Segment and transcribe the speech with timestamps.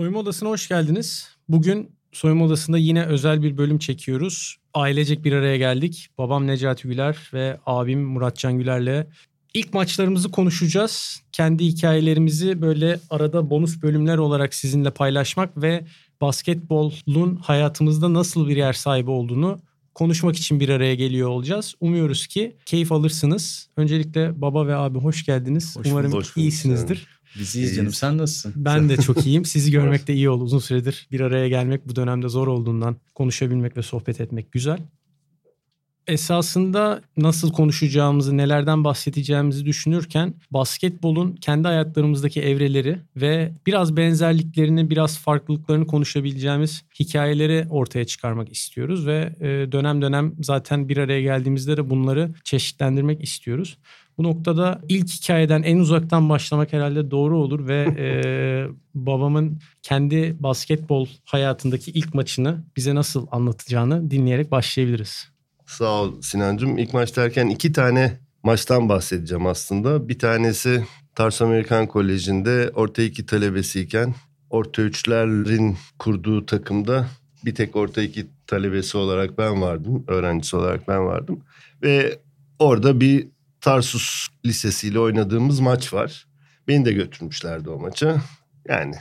[0.00, 1.28] Soyunma Odası'na hoş geldiniz.
[1.48, 4.56] Bugün Soyunma Odası'nda yine özel bir bölüm çekiyoruz.
[4.74, 6.08] Ailecek bir araya geldik.
[6.18, 9.06] Babam Necati Güler ve abim Muratcan Güler'le
[9.54, 11.22] ilk maçlarımızı konuşacağız.
[11.32, 15.84] Kendi hikayelerimizi böyle arada bonus bölümler olarak sizinle paylaşmak ve
[16.20, 19.58] basketbolun hayatımızda nasıl bir yer sahibi olduğunu
[19.94, 21.74] konuşmak için bir araya geliyor olacağız.
[21.80, 23.68] Umuyoruz ki keyif alırsınız.
[23.76, 25.76] Öncelikle baba ve abi hoş geldiniz.
[25.76, 27.06] Hoş Umarım bulduk, iyisinizdir.
[27.38, 28.52] Biziyiz canım sen nasılsın?
[28.56, 29.44] Ben de çok iyiyim.
[29.44, 30.44] Sizi görmek de iyi oldu.
[30.44, 34.78] Uzun süredir bir araya gelmek bu dönemde zor olduğundan konuşabilmek ve sohbet etmek güzel.
[36.06, 45.86] Esasında nasıl konuşacağımızı, nelerden bahsedeceğimizi düşünürken basketbolun kendi hayatlarımızdaki evreleri ve biraz benzerliklerini, biraz farklılıklarını
[45.86, 52.30] konuşabileceğimiz hikayeleri ortaya çıkarmak istiyoruz ve e, dönem dönem zaten bir araya geldiğimizde de bunları
[52.44, 53.78] çeşitlendirmek istiyoruz.
[54.18, 58.06] Bu noktada ilk hikayeden en uzaktan başlamak herhalde doğru olur ve e,
[58.94, 65.30] babamın kendi basketbol hayatındaki ilk maçını bize nasıl anlatacağını dinleyerek başlayabiliriz.
[65.70, 66.78] Sağ ol Sinancığım.
[66.78, 70.08] İlk maç derken iki tane maçtan bahsedeceğim aslında.
[70.08, 70.84] Bir tanesi
[71.14, 74.14] Tars Amerikan Koleji'nde orta iki talebesiyken
[74.50, 77.06] orta üçlerin kurduğu takımda
[77.44, 80.04] bir tek orta iki talebesi olarak ben vardım.
[80.08, 81.40] Öğrencisi olarak ben vardım.
[81.82, 82.18] Ve
[82.58, 83.28] orada bir
[83.60, 86.26] Tarsus Lisesi ile oynadığımız maç var.
[86.68, 88.22] Beni de götürmüşlerdi o maça.
[88.68, 88.94] Yani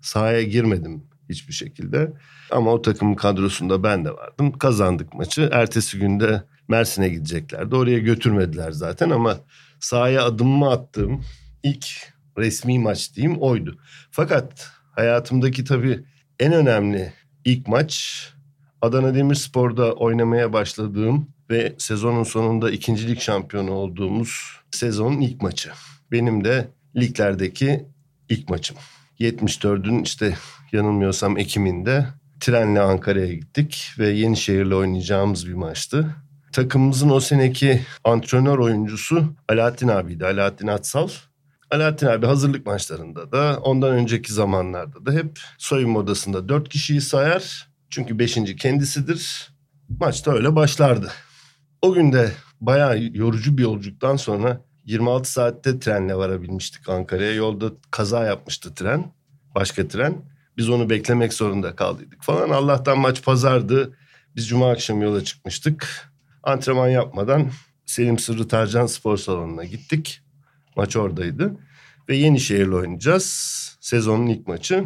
[0.00, 2.12] sahaya girmedim hiçbir şekilde.
[2.50, 4.52] Ama o takımın kadrosunda ben de vardım.
[4.52, 5.48] Kazandık maçı.
[5.52, 7.76] Ertesi günde Mersin'e gideceklerdi.
[7.76, 9.36] Oraya götürmediler zaten ama
[9.80, 11.24] sahaya adımımı attığım
[11.62, 11.86] ilk
[12.38, 13.78] resmi maç diyeyim oydu.
[14.10, 16.04] Fakat hayatımdaki tabii
[16.40, 17.12] en önemli
[17.44, 18.20] ilk maç
[18.82, 25.70] Adana Demirspor'da oynamaya başladığım ve sezonun sonunda ikincilik şampiyonu olduğumuz sezonun ilk maçı.
[26.12, 27.86] Benim de liglerdeki
[28.28, 28.76] ilk maçım.
[29.20, 30.34] 74'ün işte
[30.72, 32.06] yanılmıyorsam Ekim'inde
[32.40, 36.16] trenle Ankara'ya gittik ve Yenişehir'le oynayacağımız bir maçtı.
[36.52, 40.26] Takımımızın o seneki antrenör oyuncusu Alaaddin abiydi.
[40.26, 41.08] Alaaddin Atsal.
[41.70, 47.68] Alaaddin abi hazırlık maçlarında da ondan önceki zamanlarda da hep soyunma odasında dört kişiyi sayar.
[47.90, 49.50] Çünkü beşinci kendisidir.
[50.00, 51.12] Maçta öyle başlardı.
[51.82, 57.34] O gün de bayağı yorucu bir yolculuktan sonra 26 saatte trenle varabilmiştik Ankara'ya.
[57.34, 59.12] Yolda kaza yapmıştı tren.
[59.54, 60.14] Başka tren.
[60.56, 62.50] Biz onu beklemek zorunda kaldıydık falan.
[62.50, 63.96] Allah'tan maç pazardı.
[64.36, 66.10] Biz cuma akşam yola çıkmıştık.
[66.42, 67.50] Antrenman yapmadan
[67.86, 70.20] Selim Sırrı Tarcan Spor Salonu'na gittik.
[70.76, 71.56] Maç oradaydı.
[72.08, 73.26] Ve Yenişehir'le oynayacağız.
[73.80, 74.84] Sezonun ilk maçı.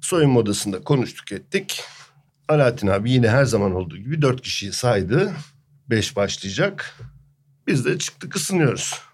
[0.00, 1.82] Soyunma odasında konuştuk ettik.
[2.48, 5.32] Alaaddin abi yine her zaman olduğu gibi dört kişiyi saydı.
[5.90, 7.00] Beş başlayacak.
[7.66, 9.09] Biz de çıktık ısınıyoruz.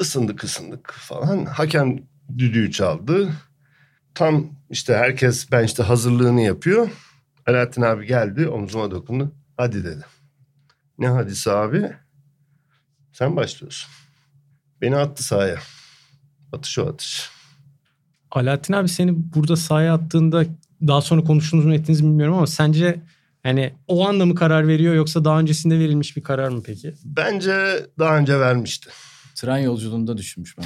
[0.00, 1.44] Isındık ısındık falan.
[1.44, 1.98] Hakem
[2.38, 3.32] düdüğü çaldı.
[4.14, 6.88] Tam işte herkes ben işte hazırlığını yapıyor.
[7.46, 9.32] Alaaddin abi geldi omzuma dokundu.
[9.56, 10.04] Hadi dedi.
[10.98, 11.92] Ne hadisi abi?
[13.12, 13.90] Sen başlıyorsun.
[14.80, 15.58] Beni attı sahaya.
[16.52, 17.30] Atış o atış.
[18.30, 20.44] Alaaddin abi seni burada sahaya attığında
[20.86, 23.00] daha sonra konuştunuz mu ettiniz mi bilmiyorum ama sence
[23.44, 26.94] yani o anda mı karar veriyor yoksa daha öncesinde verilmiş bir karar mı peki?
[27.04, 28.90] Bence daha önce vermişti.
[29.34, 30.64] Tren yolculuğunda düşünmüş ben.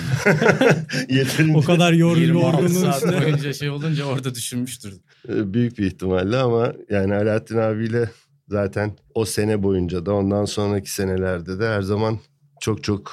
[1.16, 3.22] Yeterince O kadar yor 26 yorgunluğun üstüne.
[3.24, 4.94] boyunca şey olunca orada düşünmüştür.
[5.28, 8.10] e, büyük bir ihtimalle ama yani Alaaddin abiyle
[8.48, 12.18] zaten o sene boyunca da ondan sonraki senelerde de her zaman
[12.60, 13.12] çok çok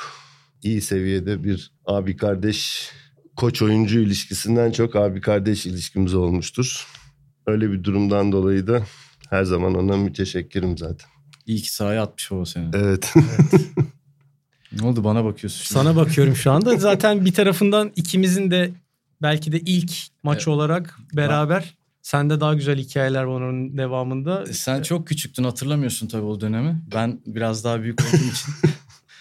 [0.63, 2.89] iyi seviyede bir abi kardeş
[3.35, 6.87] koç oyuncu ilişkisinden çok abi kardeş ilişkimiz olmuştur.
[7.47, 8.83] Öyle bir durumdan dolayı da
[9.29, 11.09] her zaman ona müteşekkirim zaten.
[11.45, 12.69] İyi ki sahaya atmış o seni.
[12.73, 13.13] Evet.
[14.81, 15.73] Ne oldu bana bakıyorsun şimdi?
[15.79, 16.75] Sana bakıyorum şu anda.
[16.77, 18.71] Zaten bir tarafından ikimizin de
[19.21, 19.91] belki de ilk
[20.23, 20.47] maç Evet.
[20.47, 24.43] olarak beraber sende daha güzel hikayeler var onun devamında.
[24.49, 26.81] E, Sen çok küçüktün hatırlamıyorsun tabii o dönemi.
[26.95, 28.53] Ben biraz daha büyük olduğum için.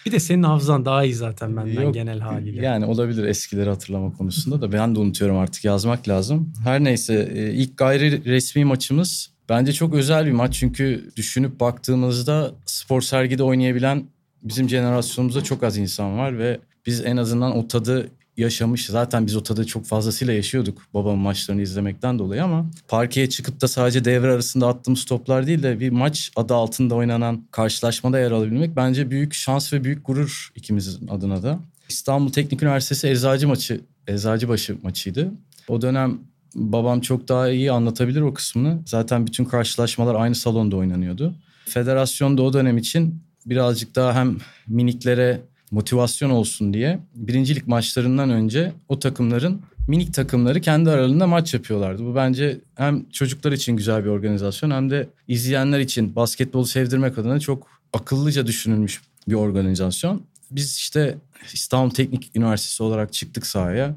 [0.05, 2.65] Bir de senin hafızan daha iyi zaten benden Yok, genel haliyle.
[2.65, 6.53] Yani olabilir eskileri hatırlama konusunda da ben de unutuyorum artık yazmak lazım.
[6.63, 12.51] Her neyse e, ilk gayri resmi maçımız bence çok özel bir maç çünkü düşünüp baktığımızda
[12.65, 14.03] spor sergide oynayabilen
[14.45, 18.85] bizim jenerasyonumuzda çok az insan var ve biz en azından o tadı yaşamış.
[18.85, 23.67] Zaten biz o tadı çok fazlasıyla yaşıyorduk babamın maçlarını izlemekten dolayı ama parkeye çıkıp da
[23.67, 28.75] sadece devre arasında attığımız toplar değil de bir maç adı altında oynanan karşılaşmada yer alabilmek
[28.75, 31.59] bence büyük şans ve büyük gurur ikimizin adına da.
[31.89, 35.31] İstanbul Teknik Üniversitesi Eczacı maçı, Eczacıbaşı maçıydı.
[35.67, 36.17] O dönem
[36.55, 38.79] babam çok daha iyi anlatabilir o kısmını.
[38.85, 41.35] Zaten bütün karşılaşmalar aynı salonda oynanıyordu.
[41.65, 44.37] Federasyon da o dönem için birazcık daha hem
[44.67, 52.05] miniklere motivasyon olsun diye birincilik maçlarından önce o takımların minik takımları kendi aralarında maç yapıyorlardı.
[52.05, 57.39] Bu bence hem çocuklar için güzel bir organizasyon hem de izleyenler için basketbolu sevdirmek adına
[57.39, 60.21] çok akıllıca düşünülmüş bir organizasyon.
[60.51, 61.17] Biz işte
[61.53, 63.95] İstanbul Teknik Üniversitesi olarak çıktık sahaya.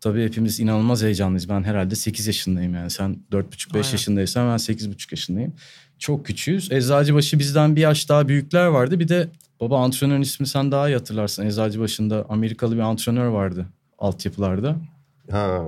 [0.00, 1.48] Tabii hepimiz inanılmaz heyecanlıyız.
[1.48, 2.90] Ben herhalde 8 yaşındayım yani.
[2.90, 5.52] Sen 4,5-5 yaşındaysan ben 8,5 yaşındayım.
[5.98, 6.72] Çok küçüğüz.
[6.72, 9.00] Eczacıbaşı bizden bir yaş daha büyükler vardı.
[9.00, 9.28] Bir de
[9.60, 11.46] baba antrenörün ismi sen daha iyi hatırlarsın.
[11.46, 13.66] Eczacıbaşı'nda Amerikalı bir antrenör vardı
[13.98, 14.76] altyapılarda.
[15.30, 15.60] Ha.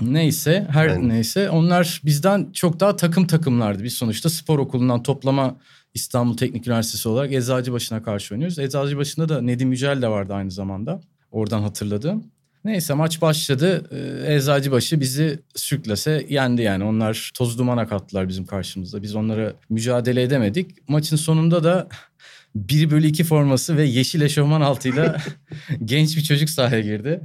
[0.00, 3.84] Neyse her Yani- neyse onlar bizden çok daha takım takımlardı.
[3.84, 5.56] Biz sonuçta spor okulundan toplama
[5.94, 8.58] İstanbul Teknik Üniversitesi olarak Eczacıbaşı'na karşı oynuyoruz.
[8.58, 11.00] Eczacıbaşı'nda da Nedim Yücel de vardı aynı zamanda.
[11.30, 12.24] Oradan hatırladım.
[12.64, 13.84] Neyse maç başladı.
[13.90, 16.84] Ee, Eczacıbaşı bizi sürklese yendi yani.
[16.84, 19.02] Onlar toz dumana kattılar bizim karşımızda.
[19.02, 20.88] Biz onlara mücadele edemedik.
[20.88, 21.88] Maçın sonunda da
[22.54, 25.16] 1 bölü 2 forması ve yeşil eşofman altıyla
[25.84, 27.20] genç bir çocuk sahaya girdi.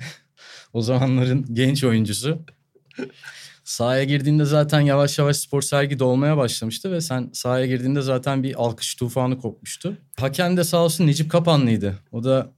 [0.73, 2.39] O zamanların genç oyuncusu.
[3.63, 8.55] Sahaya girdiğinde zaten yavaş yavaş spor sergi dolmaya başlamıştı ve sen sahaya girdiğinde zaten bir
[8.63, 9.97] alkış tufanı kopmuştu.
[10.19, 11.99] Hakem de sağ olsun Necip Kapanlı'ydı.
[12.11, 12.51] O da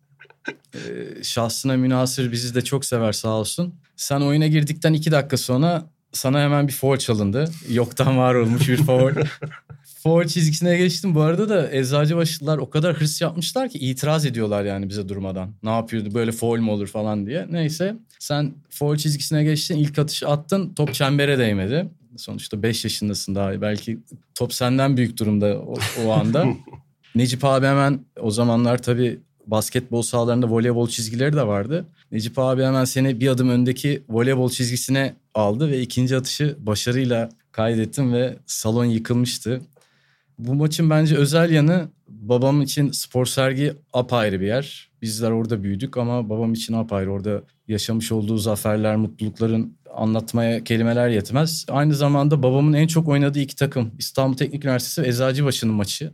[0.74, 0.80] e,
[1.24, 3.74] şahsına münasır bizi de çok sever sağ olsun.
[3.96, 7.46] Sen oyuna girdikten iki dakika sonra sana hemen bir foul çalındı.
[7.70, 9.12] Yoktan var olmuş bir foul.
[10.04, 11.16] foul çizgisine geçtim.
[11.16, 15.50] Bu arada da Eczacıbaşılar o kadar hırs yapmışlar ki itiraz ediyorlar yani bize durmadan.
[15.64, 17.48] Ne yapıyordu böyle foul mu olur falan diye.
[17.52, 21.90] Neyse sen foul çizgisine geçtin ilk atışı attın top çembere değmedi.
[22.18, 24.00] Sonuçta 5 yaşındasın daha belki
[24.36, 26.46] top senden büyük durumda o, o anda.
[27.16, 31.86] Necip abi hemen o zamanlar tabii basketbol sahalarında voleybol çizgileri de vardı.
[32.12, 38.14] Necip abi hemen seni bir adım öndeki voleybol çizgisine aldı ve ikinci atışı başarıyla kaydettim
[38.14, 39.62] ve salon yıkılmıştı.
[40.40, 44.90] Bu maçın bence özel yanı babam için spor sergi apayrı bir yer.
[45.02, 47.12] Bizler orada büyüdük ama babam için apayrı.
[47.12, 51.66] Orada yaşamış olduğu zaferler, mutlulukların anlatmaya kelimeler yetmez.
[51.70, 56.12] Aynı zamanda babamın en çok oynadığı iki takım İstanbul Teknik Üniversitesi ve Eczacıbaşı'nın maçı.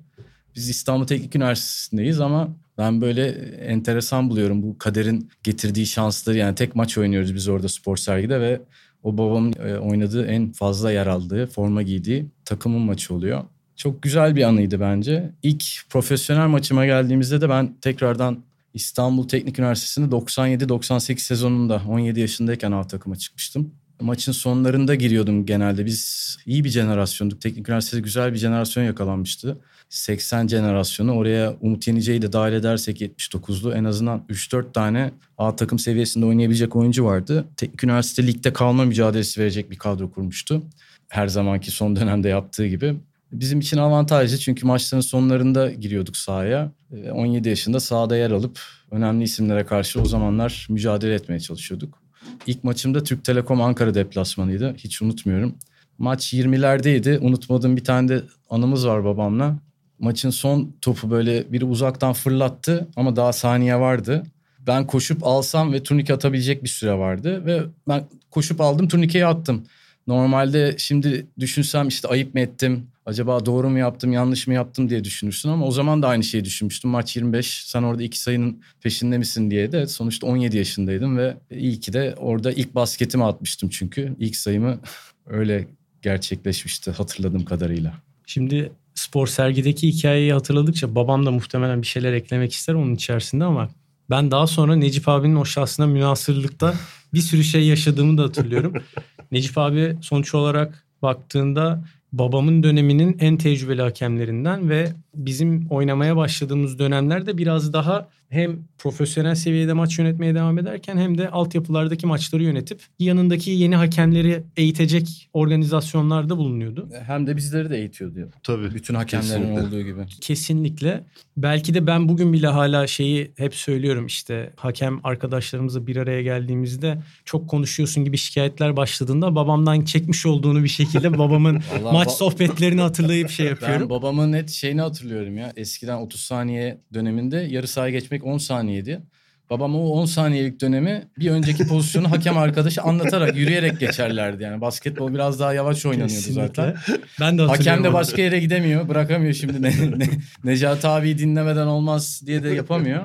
[0.56, 3.28] Biz İstanbul Teknik Üniversitesi'ndeyiz ama ben böyle
[3.58, 6.38] enteresan buluyorum bu kaderin getirdiği şansları.
[6.38, 8.62] Yani tek maç oynuyoruz biz orada spor sergide ve
[9.04, 13.44] o babamın e, oynadığı en fazla yer aldığı, forma giydiği takımın maçı oluyor.
[13.76, 15.32] Çok güzel bir anıydı bence.
[15.44, 18.44] İlk profesyonel maçıma geldiğimizde de ben tekrardan
[18.74, 23.72] İstanbul Teknik Üniversitesi'nde 97-98 sezonunda 17 yaşındayken A takıma çıkmıştım.
[24.02, 25.86] Maçın sonlarında giriyordum genelde.
[25.86, 27.42] Biz iyi bir jenerasyonduk.
[27.42, 29.58] Teknik Üniversitesi güzel bir jenerasyon yakalanmıştı.
[29.90, 35.80] 80 jenerasyonu oraya Umut Yenice'yi de dahil edersek 79'lu en azından 3-4 tane A takım
[35.80, 37.46] seviyesinde oynayabilecek oyuncu vardı.
[37.58, 40.64] Teknik Üniversite ligde kalma mücadelesi verecek bir kadro kurmuştu.
[41.10, 42.96] Her zamanki son dönemde yaptığı gibi.
[43.32, 46.72] Bizim için avantajlı çünkü maçların sonlarında giriyorduk sahaya.
[46.92, 48.60] Ee, 17 yaşında sahada yer alıp
[48.92, 52.02] önemli isimlere karşı o zamanlar mücadele etmeye çalışıyorduk.
[52.48, 54.74] İlk maçımda Türk Telekom Ankara deplasmanıydı.
[54.78, 55.56] Hiç unutmuyorum.
[55.98, 57.20] Maç 20'lerdeydi.
[57.20, 59.60] Unutmadığım bir tane de anımız var babamla.
[60.00, 64.24] Maçın son topu böyle biri uzaktan fırlattı ama daha saniye vardı.
[64.68, 69.64] Ben koşup alsam ve turnike atabilecek bir süre vardı ve ben koşup aldım turnikeyi attım.
[70.08, 72.88] Normalde şimdi düşünsem işte ayıp mı ettim?
[73.06, 76.46] Acaba doğru mu yaptım, yanlış mı yaptım diye düşünürsün ama o zaman da aynı şeyi
[76.46, 76.92] düşünmüştüm.
[76.92, 81.80] Maç 25, sen orada iki sayının peşinde misin diye de sonuçta 17 yaşındaydım ve iyi
[81.80, 84.16] ki de orada ilk basketimi atmıştım çünkü.
[84.20, 84.80] ilk sayımı
[85.26, 85.68] öyle
[86.02, 87.94] gerçekleşmişti hatırladığım kadarıyla.
[88.26, 93.70] Şimdi spor sergideki hikayeyi hatırladıkça babam da muhtemelen bir şeyler eklemek ister onun içerisinde ama
[94.10, 96.74] ben daha sonra Necip abinin o şahsına münasırlıkta
[97.14, 98.74] bir sürü şey yaşadığımı da hatırlıyorum.
[99.32, 107.38] Necip abi sonuç olarak baktığında babamın döneminin en tecrübeli hakemlerinden ve bizim oynamaya başladığımız dönemlerde
[107.38, 113.52] biraz daha hem profesyonel seviyede maç yönetmeye devam ederken hem de altyapılardaki maçları yönetip yanındaki
[113.52, 116.90] yeni hakemleri eğitecek organizasyonlarda bulunuyordu.
[117.08, 118.30] Hem de bizleri de eğitiyordu.
[118.44, 118.74] Tabii.
[118.74, 119.62] Bütün hakemlerin Kesinlikle.
[119.68, 120.02] olduğu gibi.
[120.22, 121.04] Kesinlikle.
[121.38, 126.98] Belki de ben bugün bile hala şeyi hep söylüyorum işte hakem arkadaşlarımızla bir araya geldiğimizde
[127.26, 131.54] çok konuşuyorsun gibi şikayetler başladığında babamdan çekmiş olduğunu bir şekilde babamın
[131.94, 133.90] maç ba- sohbetlerini hatırlayıp şey Ben yapıyorum.
[133.90, 135.54] babamın net şeyini hatırlıyorum ya.
[135.56, 139.02] Eskiden 30 saniye döneminde yarı sahaya geçmek 10 saniyeydi.
[139.50, 144.44] Babam o 10 saniyelik dönemi bir önceki pozisyonu hakem arkadaşı anlatarak, yürüyerek geçerlerdi.
[144.44, 146.48] Yani basketbol biraz daha yavaş oynanıyordu Kesinlikle.
[146.48, 146.76] zaten.
[147.20, 147.48] Ben de hatırlıyorum.
[147.48, 148.90] Hakem de başka yere gidemiyor.
[148.90, 149.62] Bırakamıyor şimdi.
[149.62, 149.70] Ne,
[150.00, 150.10] ne,
[150.44, 153.04] Necati abi dinlemeden olmaz diye de yapamıyor.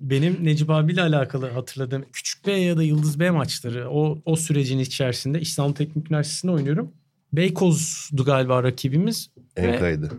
[0.00, 4.78] Benim Necip abiyle alakalı hatırladığım Küçük B ya da Yıldız B maçları o, o sürecin
[4.78, 6.92] içerisinde İstanbul Teknik Üniversitesi'nde oynuyorum.
[7.32, 9.30] Beykoz'du galiba rakibimiz.
[9.56, 10.10] Enkaydı.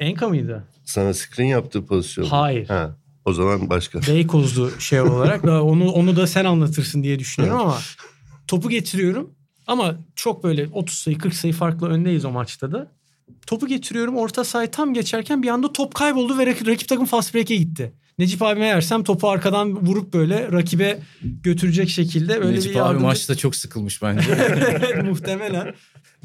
[0.00, 0.64] Enka mıydı?
[0.84, 2.24] Sana screen yaptığı pozisyon.
[2.24, 2.68] Hayır.
[2.68, 2.96] Ha.
[3.24, 4.00] O zaman başka.
[4.02, 5.42] Beykoz'du şey olarak.
[5.46, 7.78] Da onu onu da sen anlatırsın diye düşünüyorum ama
[8.46, 9.30] Topu getiriyorum
[9.66, 12.92] ama çok böyle 30 sayı 40 sayı farklı öndeyiz o maçta da.
[13.46, 17.34] Topu getiriyorum orta sahayı tam geçerken bir anda top kayboldu ve rakip, rakip takım fast
[17.34, 17.92] break'e gitti.
[18.18, 23.02] Necip abime yersem topu arkadan vurup böyle rakibe götürecek şekilde öyle Necip bir abi yardımcı-
[23.02, 24.30] maçta çok sıkılmış bence.
[24.38, 25.74] Evet, Muhtemelen.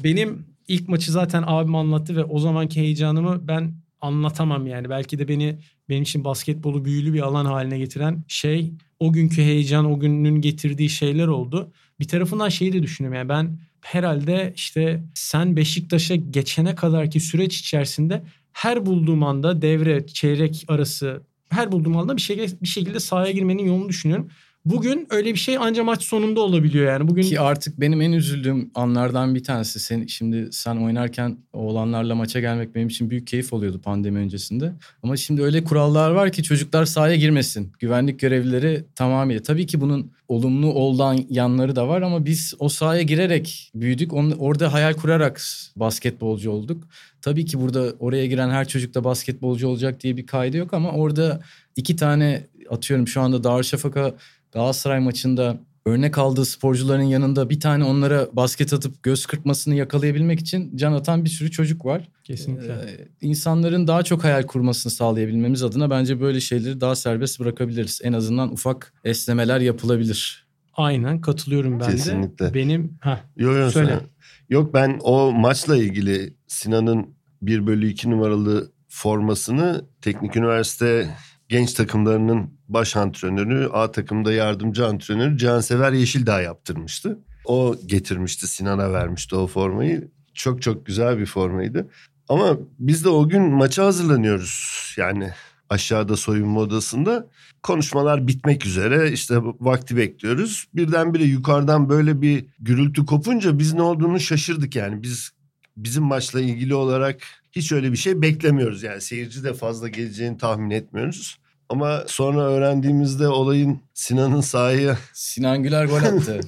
[0.04, 4.90] Benim ilk maçı zaten abim anlattı ve o zamanki heyecanımı ben anlatamam yani.
[4.90, 9.84] Belki de beni benim için basketbolu büyülü bir alan haline getiren şey o günkü heyecan,
[9.84, 11.72] o günün getirdiği şeyler oldu.
[12.00, 18.22] Bir tarafından şeyi de düşünüyorum yani ben herhalde işte sen Beşiktaş'a geçene kadarki süreç içerisinde
[18.52, 23.64] her bulduğum anda devre, çeyrek arası her bulduğum anda bir şekilde, bir şekilde sahaya girmenin
[23.64, 24.30] yolunu düşünüyorum.
[24.66, 27.08] Bugün öyle bir şey ancak maç sonunda olabiliyor yani.
[27.08, 29.80] Bugün Ki artık benim en üzüldüğüm anlardan bir tanesi.
[29.80, 34.72] Sen, şimdi sen oynarken oğlanlarla maça gelmek benim için büyük keyif oluyordu pandemi öncesinde.
[35.02, 37.72] Ama şimdi öyle kurallar var ki çocuklar sahaya girmesin.
[37.78, 39.42] Güvenlik görevlileri tamamıyla.
[39.42, 44.12] Tabii ki bunun olumlu olan yanları da var ama biz o sahaya girerek büyüdük.
[44.12, 45.42] Onu, orada hayal kurarak
[45.76, 46.84] basketbolcu olduk.
[47.22, 50.92] Tabii ki burada oraya giren her çocuk da basketbolcu olacak diye bir kaydı yok ama
[50.92, 51.40] orada
[51.76, 54.14] iki tane atıyorum şu anda Darüşşafaka
[54.52, 60.76] Galatasaray maçında örnek aldığı sporcuların yanında bir tane onlara basket atıp göz kırpmasını yakalayabilmek için
[60.76, 62.08] can atan bir sürü çocuk var.
[62.24, 62.72] kesinlikle.
[62.72, 68.00] Ee, insanların daha çok hayal kurmasını sağlayabilmemiz adına bence böyle şeyleri daha serbest bırakabiliriz.
[68.04, 70.46] En azından ufak esnemeler yapılabilir.
[70.74, 72.48] Aynen katılıyorum ben Kesinlikle.
[72.48, 72.54] de.
[72.54, 74.00] Benim ha Yok yok Söyle.
[74.48, 77.06] Yok ben o maçla ilgili Sinan'ın
[77.42, 81.08] 1 bölü 2 numaralı formasını Teknik Üniversite
[81.48, 87.18] genç takımlarının baş antrenörü, A takımda yardımcı antrenörü Cansever Yeşildağ yaptırmıştı.
[87.44, 90.08] O getirmişti Sinan'a vermişti o formayı.
[90.34, 91.88] Çok çok güzel bir formaydı.
[92.28, 94.94] Ama biz de o gün maça hazırlanıyoruz.
[94.96, 95.30] Yani
[95.70, 97.26] aşağıda soyunma odasında
[97.62, 100.66] konuşmalar bitmek üzere işte vakti bekliyoruz.
[100.74, 105.02] Birdenbire yukarıdan böyle bir gürültü kopunca biz ne olduğunu şaşırdık yani.
[105.02, 105.30] Biz
[105.76, 107.20] bizim maçla ilgili olarak
[107.56, 108.82] hiç öyle bir şey beklemiyoruz.
[108.82, 111.38] Yani seyirci de fazla geleceğini tahmin etmiyoruz.
[111.68, 116.40] Ama sonra öğrendiğimizde olayın Sinan'ın sahaya Sinan Güler gol attı.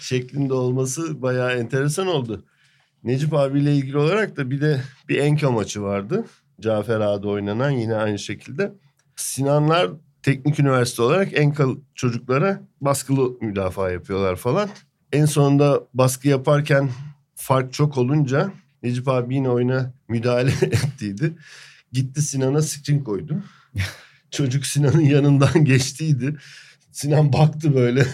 [0.00, 2.44] şeklinde olması bayağı enteresan oldu.
[3.04, 6.24] Necip abiyle ilgili olarak da bir de bir Enka maçı vardı.
[6.60, 8.72] Cafer Ağa'da oynanan yine aynı şekilde.
[9.16, 9.90] Sinanlar
[10.22, 14.68] teknik üniversite olarak Enka çocuklara baskılı müdafaa yapıyorlar falan.
[15.12, 16.90] En sonunda baskı yaparken
[17.34, 18.52] fark çok olunca
[18.82, 21.32] Necip abi yine oyuna müdahale ettiydi.
[21.92, 23.42] Gitti Sinan'a screen koydu.
[24.30, 26.36] Çocuk Sinan'ın yanından geçtiydi.
[26.92, 28.06] Sinan baktı böyle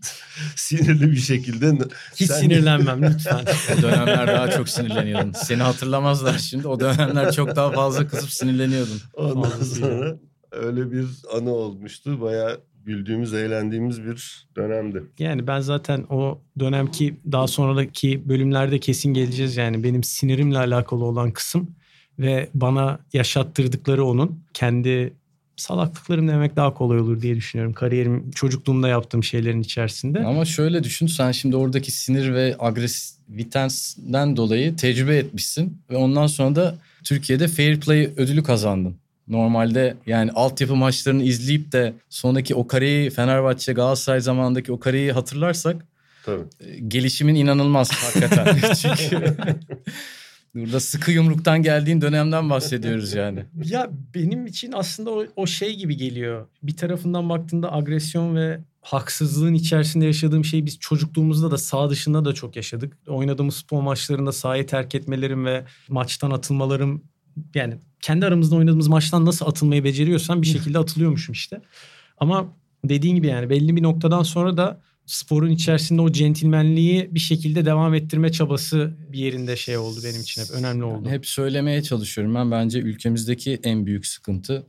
[0.56, 1.78] sinirli bir şekilde.
[2.16, 3.44] hiç Sen- sinirlenmem lütfen.
[3.78, 5.32] o dönemler daha çok sinirleniyordun.
[5.32, 6.68] Seni hatırlamazlar şimdi.
[6.68, 9.00] O dönemler çok daha fazla kızıp sinirleniyordun.
[9.14, 9.88] Ondan Fazlasıyla.
[9.88, 10.16] sonra
[10.52, 11.06] öyle bir
[11.36, 12.20] anı olmuştu.
[12.20, 15.02] Bayağı güldüğümüz, eğlendiğimiz bir dönemdi.
[15.18, 19.56] Yani ben zaten o dönemki daha sonraki bölümlerde kesin geleceğiz.
[19.56, 21.70] Yani benim sinirimle alakalı olan kısım
[22.18, 25.12] ve bana yaşattırdıkları onun kendi
[25.56, 27.72] salaklıklarım demek daha kolay olur diye düşünüyorum.
[27.72, 30.24] Kariyerim çocukluğumda yaptığım şeylerin içerisinde.
[30.24, 35.78] Ama şöyle düşün sen şimdi oradaki sinir ve agresivitenden dolayı tecrübe etmişsin.
[35.90, 38.96] Ve ondan sonra da Türkiye'de Fair Play ödülü kazandın.
[39.28, 45.86] Normalde yani altyapı maçlarını izleyip de sonraki o kareyi Fenerbahçe Galatasaray zamanındaki o kareyi hatırlarsak
[46.24, 46.42] Tabii.
[46.60, 48.74] e, gelişimin inanılmaz hakikaten.
[48.74, 49.36] Çünkü
[50.54, 53.44] burada sıkı yumruktan geldiğin dönemden bahsediyoruz yani.
[53.64, 56.46] Ya benim için aslında o, o şey gibi geliyor.
[56.62, 62.32] Bir tarafından baktığında agresyon ve haksızlığın içerisinde yaşadığım şeyi biz çocukluğumuzda da sağ dışında da
[62.32, 62.96] çok yaşadık.
[63.06, 67.02] Oynadığımız spor maçlarında sahayı terk etmelerim ve maçtan atılmalarım
[67.54, 71.60] yani kendi aramızda oynadığımız maçtan nasıl atılmayı beceriyorsam bir şekilde atılıyormuşum işte.
[72.18, 77.64] Ama dediğin gibi yani belli bir noktadan sonra da sporun içerisinde o centilmenliği bir şekilde
[77.64, 81.08] devam ettirme çabası bir yerinde şey oldu benim için hep önemli oldu.
[81.08, 84.66] Hep söylemeye çalışıyorum ben bence ülkemizdeki en büyük sıkıntı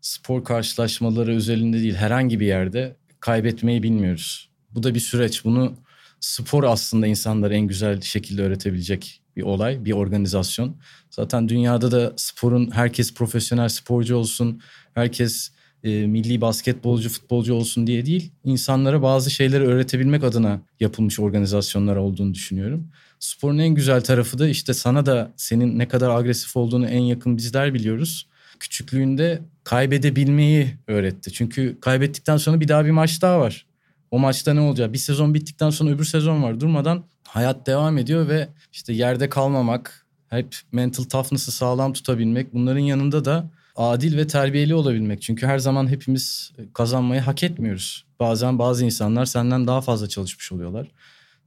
[0.00, 4.50] spor karşılaşmaları özelinde değil herhangi bir yerde kaybetmeyi bilmiyoruz.
[4.70, 5.44] Bu da bir süreç.
[5.44, 5.76] Bunu
[6.20, 10.76] spor aslında insanlara en güzel şekilde öğretebilecek bir olay, bir organizasyon.
[11.10, 14.60] Zaten dünyada da sporun herkes profesyonel sporcu olsun,
[14.94, 15.50] herkes
[15.84, 22.34] e, milli basketbolcu, futbolcu olsun diye değil, insanlara bazı şeyleri öğretebilmek adına yapılmış organizasyonlar olduğunu
[22.34, 22.88] düşünüyorum.
[23.18, 27.36] Sporun en güzel tarafı da işte sana da senin ne kadar agresif olduğunu en yakın
[27.36, 28.28] bizler biliyoruz.
[28.60, 31.32] Küçüklüğünde kaybedebilmeyi öğretti.
[31.32, 33.66] Çünkü kaybettikten sonra bir daha bir maç daha var.
[34.10, 34.92] O maçta ne olacak?
[34.92, 36.60] Bir sezon bittikten sonra öbür sezon var.
[36.60, 37.04] Durmadan
[37.36, 42.54] hayat devam ediyor ve işte yerde kalmamak, hep mental toughness'ı sağlam tutabilmek.
[42.54, 45.22] Bunların yanında da adil ve terbiyeli olabilmek.
[45.22, 48.06] Çünkü her zaman hepimiz kazanmayı hak etmiyoruz.
[48.20, 50.86] Bazen bazı insanlar senden daha fazla çalışmış oluyorlar.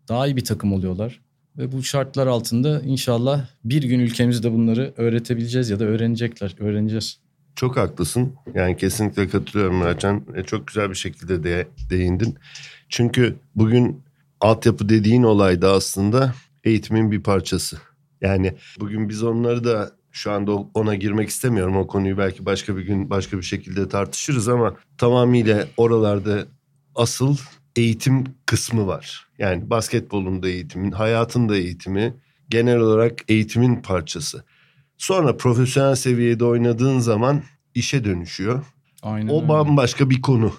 [0.09, 1.21] Daha iyi bir takım oluyorlar.
[1.57, 7.19] Ve bu şartlar altında inşallah bir gün ülkemizde bunları öğretebileceğiz ya da öğrenecekler, öğreneceğiz.
[7.55, 8.33] Çok haklısın.
[8.53, 10.23] Yani kesinlikle katılıyorum Muratcan.
[10.35, 12.37] E, çok güzel bir şekilde de değindin.
[12.89, 14.01] Çünkü bugün
[14.41, 17.77] altyapı dediğin olay da aslında eğitimin bir parçası.
[18.21, 21.77] Yani bugün biz onları da şu anda ona girmek istemiyorum.
[21.77, 26.45] O konuyu belki başka bir gün başka bir şekilde tartışırız ama tamamıyla oralarda
[26.95, 27.37] asıl
[27.75, 29.27] eğitim kısmı var.
[29.37, 32.13] Yani basketbolun da eğitimin, hayatın da eğitimi,
[32.49, 34.43] genel olarak eğitimin parçası.
[34.97, 37.43] Sonra profesyonel seviyede oynadığın zaman
[37.75, 38.65] işe dönüşüyor.
[39.03, 39.49] Aynen o öyle.
[39.49, 40.53] bambaşka bir konu.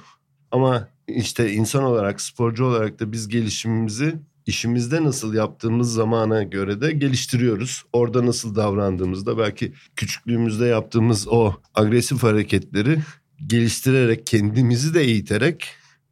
[0.50, 4.14] Ama işte insan olarak, sporcu olarak da biz gelişimimizi
[4.46, 7.82] işimizde nasıl yaptığımız zamana göre de geliştiriyoruz.
[7.92, 12.98] Orada nasıl davrandığımızda belki küçüklüğümüzde yaptığımız o agresif hareketleri
[13.46, 15.64] geliştirerek kendimizi de eğiterek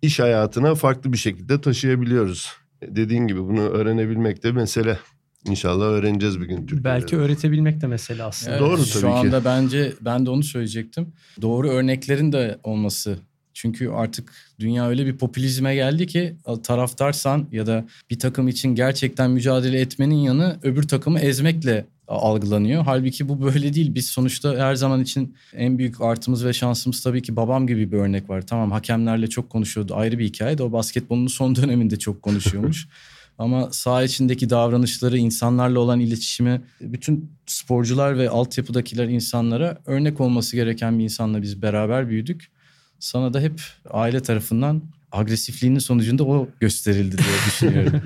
[0.02, 2.52] iş hayatına farklı bir şekilde taşıyabiliyoruz.
[2.82, 4.98] Dediğin gibi bunu öğrenebilmek de mesele.
[5.44, 6.84] İnşallah öğreneceğiz bir gün Türkiye'de.
[6.84, 8.56] Belki öğretebilmek de mesele aslında.
[8.56, 9.06] Evet, Doğru tabii Şu ki.
[9.06, 11.12] anda bence ben de onu söyleyecektim.
[11.42, 13.18] Doğru örneklerin de olması.
[13.60, 19.30] Çünkü artık dünya öyle bir popülizme geldi ki taraftarsan ya da bir takım için gerçekten
[19.30, 22.82] mücadele etmenin yanı öbür takımı ezmekle algılanıyor.
[22.84, 23.94] Halbuki bu böyle değil.
[23.94, 27.96] Biz sonuçta her zaman için en büyük artımız ve şansımız tabii ki babam gibi bir
[27.96, 28.46] örnek var.
[28.46, 32.88] Tamam hakemlerle çok konuşuyordu ayrı bir hikaye de o basketbolun son döneminde çok konuşuyormuş.
[33.38, 40.98] Ama saha içindeki davranışları, insanlarla olan iletişimi, bütün sporcular ve altyapıdakiler insanlara örnek olması gereken
[40.98, 42.50] bir insanla biz beraber büyüdük.
[42.98, 48.02] Sana da hep aile tarafından agresifliğinin sonucunda o gösterildi diye düşünüyorum.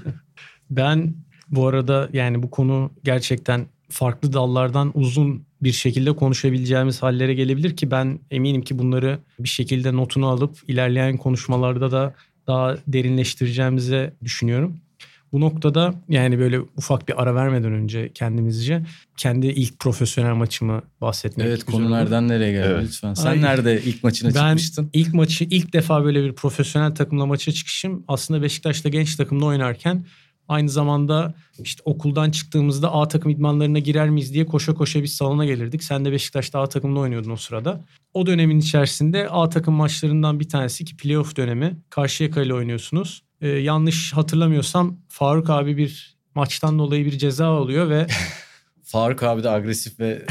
[0.70, 1.14] Ben
[1.50, 7.90] bu arada yani bu konu gerçekten farklı dallardan uzun bir şekilde konuşabileceğimiz hallere gelebilir ki
[7.90, 12.14] ben eminim ki bunları bir şekilde notunu alıp ilerleyen konuşmalarda da
[12.46, 14.81] daha derinleştireceğimizi düşünüyorum.
[15.33, 18.83] Bu noktada yani böyle ufak bir ara vermeden önce kendimizce
[19.16, 21.85] kendi ilk profesyonel maçımı bahsetmek evet güzel olur.
[21.88, 22.85] konulardan nereye geldi Evet.
[22.85, 23.14] lütfen.
[23.14, 23.42] Sen Ay.
[23.42, 24.90] nerede ilk maçına Ben çıkmıştın?
[24.92, 30.05] ilk maçı ilk defa böyle bir profesyonel takımla maça çıkışım aslında Beşiktaş'ta genç takımda oynarken
[30.49, 35.45] aynı zamanda işte okuldan çıktığımızda A takım idmanlarına girer miyiz diye koşa koşa biz salona
[35.45, 35.83] gelirdik.
[35.85, 37.81] Sen de Beşiktaş'ta A takımda oynuyordun o sırada.
[38.14, 41.77] O dönemin içerisinde A takım maçlarından bir tanesi ki playoff dönemi.
[41.90, 43.23] Karşıyaka ile oynuyorsunuz.
[43.42, 48.07] Ee, yanlış hatırlamıyorsam Faruk abi bir maçtan dolayı bir ceza alıyor ve
[48.83, 50.26] Faruk abi de agresif ve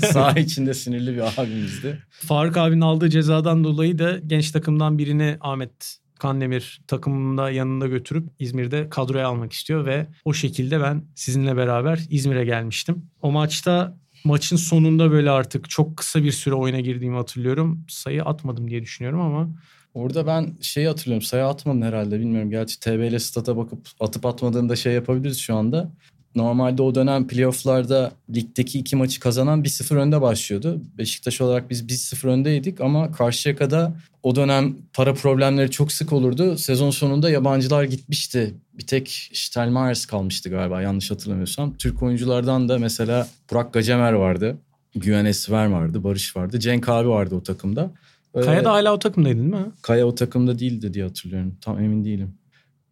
[0.12, 2.02] saha içinde sinirli bir abimizdi.
[2.10, 8.88] Faruk abinin aldığı cezadan dolayı da genç takımdan birini Ahmet Kandemir takımında yanında götürüp İzmir'de
[8.88, 13.10] kadroya almak istiyor ve o şekilde ben sizinle beraber İzmir'e gelmiştim.
[13.22, 17.84] O maçta maçın sonunda böyle artık çok kısa bir süre oyuna girdiğimi hatırlıyorum.
[17.88, 19.48] Sayı atmadım diye düşünüyorum ama
[19.94, 21.22] Orada ben şeyi hatırlıyorum.
[21.22, 22.50] Sayı atmadın herhalde bilmiyorum.
[22.50, 25.90] Gerçi TB ile stata bakıp atıp atmadığını da şey yapabiliriz şu anda.
[26.34, 30.80] Normalde o dönem playofflarda ligdeki iki maçı kazanan 1-0 önde başlıyordu.
[30.98, 36.56] Beşiktaş olarak biz 1-0 öndeydik ama Karşıyaka'da o dönem para problemleri çok sık olurdu.
[36.58, 38.54] Sezon sonunda yabancılar gitmişti.
[38.74, 41.74] Bir tek Stelmares kalmıştı galiba yanlış hatırlamıyorsam.
[41.76, 44.58] Türk oyunculardan da mesela Burak Gacemer vardı.
[44.94, 46.60] Güven Esver vardı, Barış vardı.
[46.60, 47.90] Cenk abi vardı o takımda.
[48.34, 49.72] Böyle- Kaya da hala o takımdaydı değil mi?
[49.82, 51.56] Kaya o takımda değildi diye hatırlıyorum.
[51.60, 52.34] Tam emin değilim.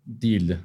[0.07, 0.59] Değildi.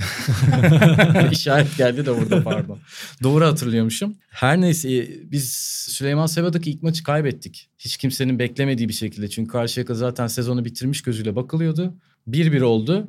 [1.32, 2.78] İşaret geldi de burada pardon.
[3.22, 4.14] Doğru hatırlıyormuşum.
[4.30, 5.52] Her neyse e, biz
[5.88, 7.68] Süleyman Seba'daki ilk maçı kaybettik.
[7.78, 9.28] Hiç kimsenin beklemediği bir şekilde.
[9.28, 11.94] Çünkü Karşıyaka zaten sezonu bitirmiş gözüyle bakılıyordu.
[12.28, 13.08] 1-1 oldu.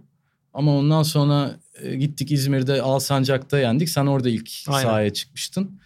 [0.54, 3.90] Ama ondan sonra e, gittik İzmir'de Alsancak'ta yendik.
[3.90, 4.84] Sen orada ilk Aynen.
[4.84, 5.80] sahaya çıkmıştın.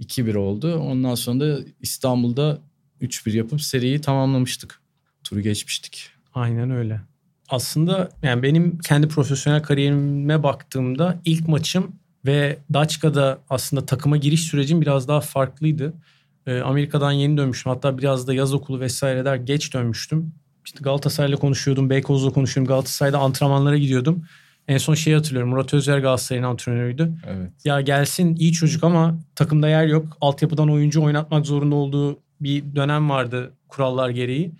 [0.00, 0.78] 2-1 oldu.
[0.78, 2.60] Ondan sonra da İstanbul'da
[3.04, 4.80] 3-1 yapıp seriyi tamamlamıştık.
[5.24, 6.10] Turu geçmiştik.
[6.34, 7.00] Aynen öyle.
[7.48, 11.92] Aslında yani benim kendi profesyonel kariyerime baktığımda ilk maçım
[12.26, 15.92] ve Daçka'da aslında takıma giriş sürecim biraz daha farklıydı.
[16.46, 17.72] Ee, Amerika'dan yeni dönmüştüm.
[17.72, 20.32] Hatta biraz da yaz okulu vesaireler geç dönmüştüm.
[20.64, 22.68] İşte Galatasaray'la konuşuyordum, Beykoz'la konuşuyordum.
[22.68, 24.24] Galatasaray'da antrenmanlara gidiyordum.
[24.68, 25.50] En son şeyi hatırlıyorum.
[25.50, 27.12] Murat Özer Galatasaray'ın antrenörüydü.
[27.26, 27.50] Evet.
[27.64, 30.16] Ya gelsin iyi çocuk ama takımda yer yok.
[30.20, 34.54] Altyapıdan oyuncu oynatmak zorunda olduğu bir dönem vardı kurallar gereği.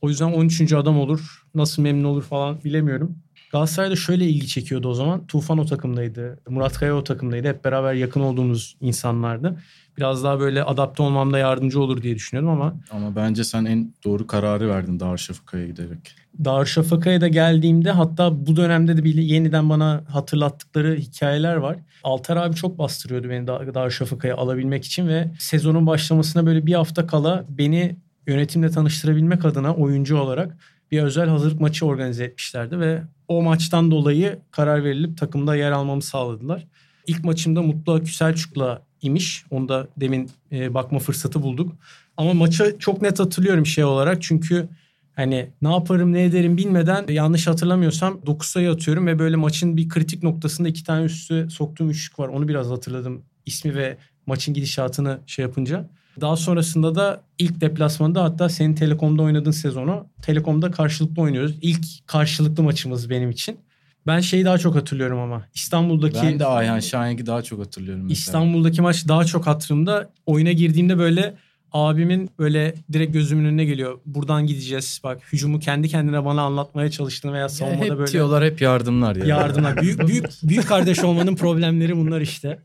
[0.00, 0.72] O yüzden 13.
[0.72, 1.46] adam olur.
[1.54, 3.18] Nasıl memnun olur falan bilemiyorum.
[3.52, 5.26] Galatasaray'da şöyle ilgi çekiyordu o zaman.
[5.26, 6.38] Tufan o takımdaydı.
[6.48, 7.48] Murat Kaya o takımdaydı.
[7.48, 9.56] Hep beraber yakın olduğumuz insanlardı.
[9.98, 14.26] Biraz daha böyle adapte olmamda yardımcı olur diye düşünüyordum ama Ama bence sen en doğru
[14.26, 16.14] kararı verdin Darüşşafaka'ya giderek.
[16.44, 21.76] Darüşşafaka'ya da geldiğimde hatta bu dönemde de bile yeniden bana hatırlattıkları hikayeler var.
[22.04, 27.06] Altar abi çok bastırıyordu beni Dar- Darüşşafaka'ya alabilmek için ve sezonun başlamasına böyle bir hafta
[27.06, 30.56] kala beni yönetimle tanıştırabilmek adına oyuncu olarak
[30.90, 36.02] bir özel hazırlık maçı organize etmişlerdi ve o maçtan dolayı karar verilip takımda yer almamı
[36.02, 36.66] sağladılar.
[37.06, 39.44] İlk maçımda Mutlu Akü Selçuk'la imiş.
[39.50, 41.72] Onu da demin e, bakma fırsatı bulduk.
[42.16, 44.68] Ama maçı çok net hatırlıyorum şey olarak çünkü
[45.16, 49.88] Hani ne yaparım ne ederim bilmeden yanlış hatırlamıyorsam 9 sayı atıyorum ve böyle maçın bir
[49.88, 52.28] kritik noktasında iki tane üstü soktuğum üçlük var.
[52.28, 53.96] Onu biraz hatırladım ismi ve
[54.26, 55.88] maçın gidişatını şey yapınca.
[56.20, 61.54] Daha sonrasında da ilk deplasmanda hatta senin Telekom'da oynadığın sezonu Telekom'da karşılıklı oynuyoruz.
[61.62, 63.58] İlk karşılıklı maçımız benim için.
[64.06, 68.02] Ben şeyi daha çok hatırlıyorum ama İstanbul'daki Ben de Ayhan Şahenk'i daha çok hatırlıyorum.
[68.02, 68.12] Mesela.
[68.12, 70.10] İstanbul'daki maç daha çok hatırımda.
[70.26, 71.34] Oyuna girdiğimde böyle
[71.72, 73.98] abimin böyle direkt gözümün önüne geliyor.
[74.06, 75.00] Buradan gideceğiz.
[75.04, 79.16] Bak hücumu kendi kendine bana anlatmaya çalıştığını veya Ya savunmada hep böyle diyorlar hep yardımlar
[79.16, 79.24] ya.
[79.26, 79.76] yardımlar.
[79.82, 82.58] Büyük büyük büyük kardeş olmanın problemleri bunlar işte.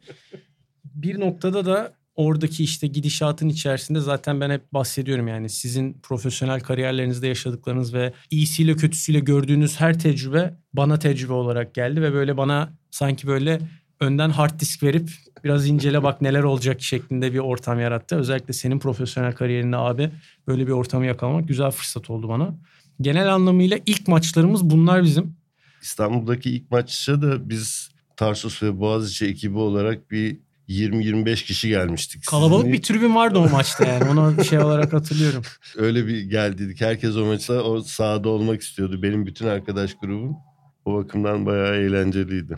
[0.85, 7.27] Bir noktada da oradaki işte gidişatın içerisinde zaten ben hep bahsediyorum yani sizin profesyonel kariyerlerinizde
[7.27, 13.27] yaşadıklarınız ve iyisiyle kötüsüyle gördüğünüz her tecrübe bana tecrübe olarak geldi ve böyle bana sanki
[13.27, 13.59] böyle
[13.99, 15.09] önden hard disk verip
[15.43, 18.15] biraz incele bak neler olacak şeklinde bir ortam yarattı.
[18.15, 20.09] Özellikle senin profesyonel kariyerinde abi
[20.47, 22.55] böyle bir ortamı yakalamak güzel fırsat oldu bana.
[23.01, 25.35] Genel anlamıyla ilk maçlarımız bunlar bizim.
[25.81, 30.37] İstanbul'daki ilk maçta da biz Tarsus ve Boğaziçi ekibi olarak bir
[30.71, 32.25] 20-25 kişi gelmiştik.
[32.27, 34.09] Kalabalık Sizin bir tribün vardı o maçta yani.
[34.09, 35.41] Onu şey olarak hatırlıyorum.
[35.77, 36.81] Öyle bir geldiydik.
[36.81, 39.03] Herkes o maçta o sahada olmak istiyordu.
[39.03, 40.37] Benim bütün arkadaş grubum.
[40.85, 42.55] O bakımdan bayağı eğlenceliydi.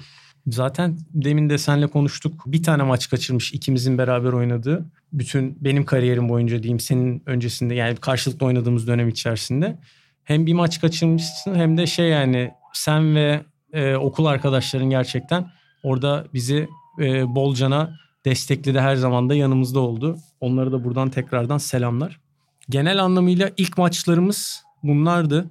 [0.47, 2.43] Zaten demin de senle konuştuk.
[2.45, 4.85] Bir tane maç kaçırmış ikimizin beraber oynadığı.
[5.13, 9.79] Bütün benim kariyerim boyunca diyeyim senin öncesinde yani karşılıklı oynadığımız dönem içerisinde.
[10.23, 13.41] Hem bir maç kaçırmışsın hem de şey yani sen ve
[13.73, 15.51] e, okul arkadaşların gerçekten
[15.83, 16.67] orada bizi
[16.99, 20.17] e, bolcana destekledi her zaman da yanımızda oldu.
[20.39, 22.21] Onlara da buradan tekrardan selamlar.
[22.69, 25.49] Genel anlamıyla ilk maçlarımız bunlardı.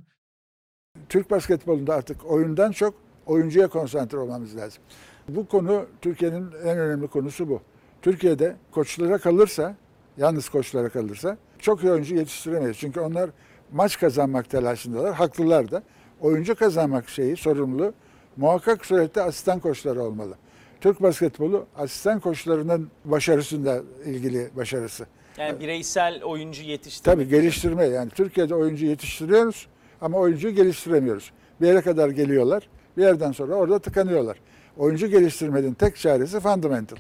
[1.09, 2.95] Türk basketbolunda artık oyundan çok
[3.27, 4.83] oyuncuya konsantre olmamız lazım.
[5.29, 7.61] Bu konu Türkiye'nin en önemli konusu bu.
[8.03, 9.77] Türkiye'de koçlara kalırsa,
[10.17, 12.77] yalnız koçlara kalırsa çok iyi oyuncu yetiştiremeyiz.
[12.77, 13.31] Çünkü onlar
[13.73, 15.83] maç kazanmak telaşındalar, haklılar da.
[16.21, 17.93] Oyuncu kazanmak şeyi, sorumlu
[18.37, 20.35] muhakkak surette asistan koçları olmalı.
[20.83, 25.07] Türk basketbolu asistan koçlarının başarısında ilgili başarısı.
[25.39, 27.19] Yani bireysel oyuncu yetiştirmek.
[27.19, 29.67] Tabii geliştirme yani Türkiye'de oyuncu yetiştiriyoruz
[30.01, 31.33] ama oyuncuyu geliştiremiyoruz.
[31.61, 34.39] Bir yere kadar geliyorlar, bir yerden sonra orada tıkanıyorlar.
[34.77, 36.97] Oyuncu geliştirmenin tek çaresi fundamental.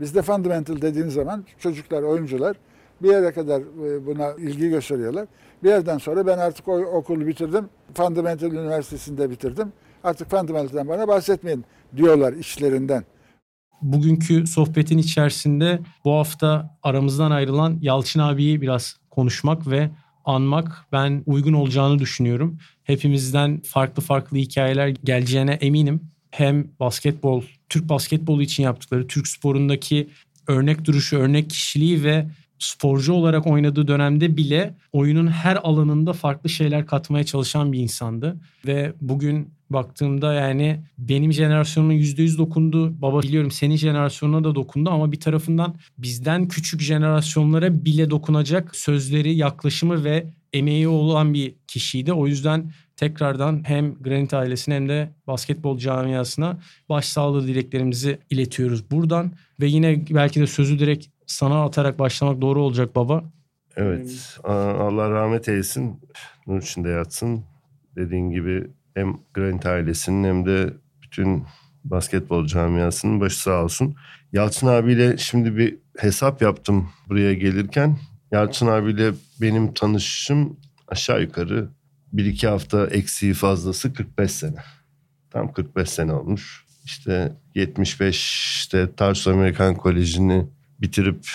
[0.00, 2.56] Bizde fundamental dediğin zaman çocuklar, oyuncular
[3.02, 5.26] bir yere kadar e, buna ilgi gösteriyorlar.
[5.62, 9.72] Bir yerden sonra ben artık o okulu bitirdim, fundamental üniversitesinde bitirdim.
[10.04, 11.64] Artık fundamental'dan bana bahsetmeyin
[11.96, 13.04] diyorlar işlerinden.
[13.82, 19.90] Bugünkü sohbetin içerisinde bu hafta aramızdan ayrılan Yalçın abiyi biraz konuşmak ve
[20.24, 22.58] anmak ben uygun olacağını düşünüyorum.
[22.84, 26.00] Hepimizden farklı farklı hikayeler geleceğine eminim.
[26.30, 30.08] Hem basketbol, Türk basketbolu için yaptıkları, Türk sporundaki
[30.46, 32.26] örnek duruşu, örnek kişiliği ve
[32.58, 38.36] sporcu olarak oynadığı dönemde bile oyunun her alanında farklı şeyler katmaya çalışan bir insandı.
[38.66, 43.02] Ve bugün baktığımda yani benim jenerasyonuma %100 dokundu.
[43.02, 49.34] Baba biliyorum senin jenerasyonuna da dokundu ama bir tarafından bizden küçük jenerasyonlara bile dokunacak sözleri,
[49.34, 52.12] yaklaşımı ve emeği olan bir kişiydi.
[52.12, 56.58] O yüzden tekrardan hem Granit ailesine hem de basketbol camiasına
[56.88, 59.32] başsağlığı dileklerimizi iletiyoruz buradan.
[59.60, 63.24] Ve yine belki de sözü direkt sana atarak başlamak doğru olacak baba.
[63.76, 64.38] Evet.
[64.44, 66.00] Allah rahmet eylesin.
[66.46, 67.44] Nur içinde yatsın.
[67.96, 71.44] Dediğin gibi hem Granit ailesinin hem de bütün
[71.84, 73.96] basketbol camiasının başı sağ olsun.
[74.32, 77.98] Yalçın abiyle şimdi bir hesap yaptım buraya gelirken.
[78.32, 80.56] Yalçın abiyle benim tanışışım
[80.88, 81.68] aşağı yukarı
[82.12, 84.64] bir iki hafta eksiği fazlası 45 sene.
[85.30, 86.64] Tam 45 sene olmuş.
[86.84, 90.46] İşte 75'te Tarsus Amerikan Koleji'ni
[90.80, 91.26] bitirip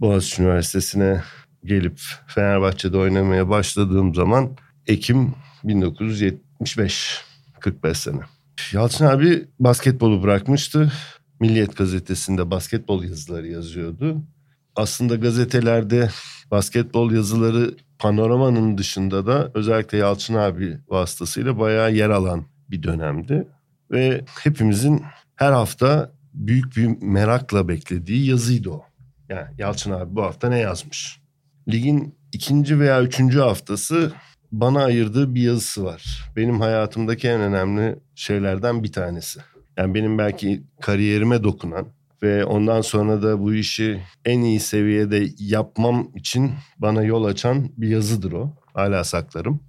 [0.00, 1.22] Boğaziçi Üniversitesi'ne
[1.64, 4.50] gelip Fenerbahçe'de oynamaya başladığım zaman
[4.86, 5.34] Ekim
[6.60, 7.24] 1975.
[7.60, 8.20] 45 sene.
[8.72, 10.92] Yalçın abi basketbolu bırakmıştı.
[11.40, 14.22] Milliyet gazetesinde basketbol yazıları yazıyordu.
[14.76, 16.10] Aslında gazetelerde
[16.50, 23.48] basketbol yazıları panoramanın dışında da özellikle Yalçın abi vasıtasıyla bayağı yer alan bir dönemdi.
[23.90, 25.02] Ve hepimizin
[25.36, 28.84] her hafta büyük bir merakla beklediği yazıydı o.
[29.28, 31.20] Yani Yalçın abi bu hafta ne yazmış?
[31.68, 34.12] Ligin ikinci veya üçüncü haftası
[34.52, 36.30] bana ayırdığı bir yazısı var.
[36.36, 39.40] Benim hayatımdaki en önemli şeylerden bir tanesi.
[39.76, 41.86] Yani benim belki kariyerime dokunan
[42.22, 47.88] ve ondan sonra da bu işi en iyi seviyede yapmam için bana yol açan bir
[47.88, 48.52] yazıdır o.
[48.74, 49.60] Hala saklarım.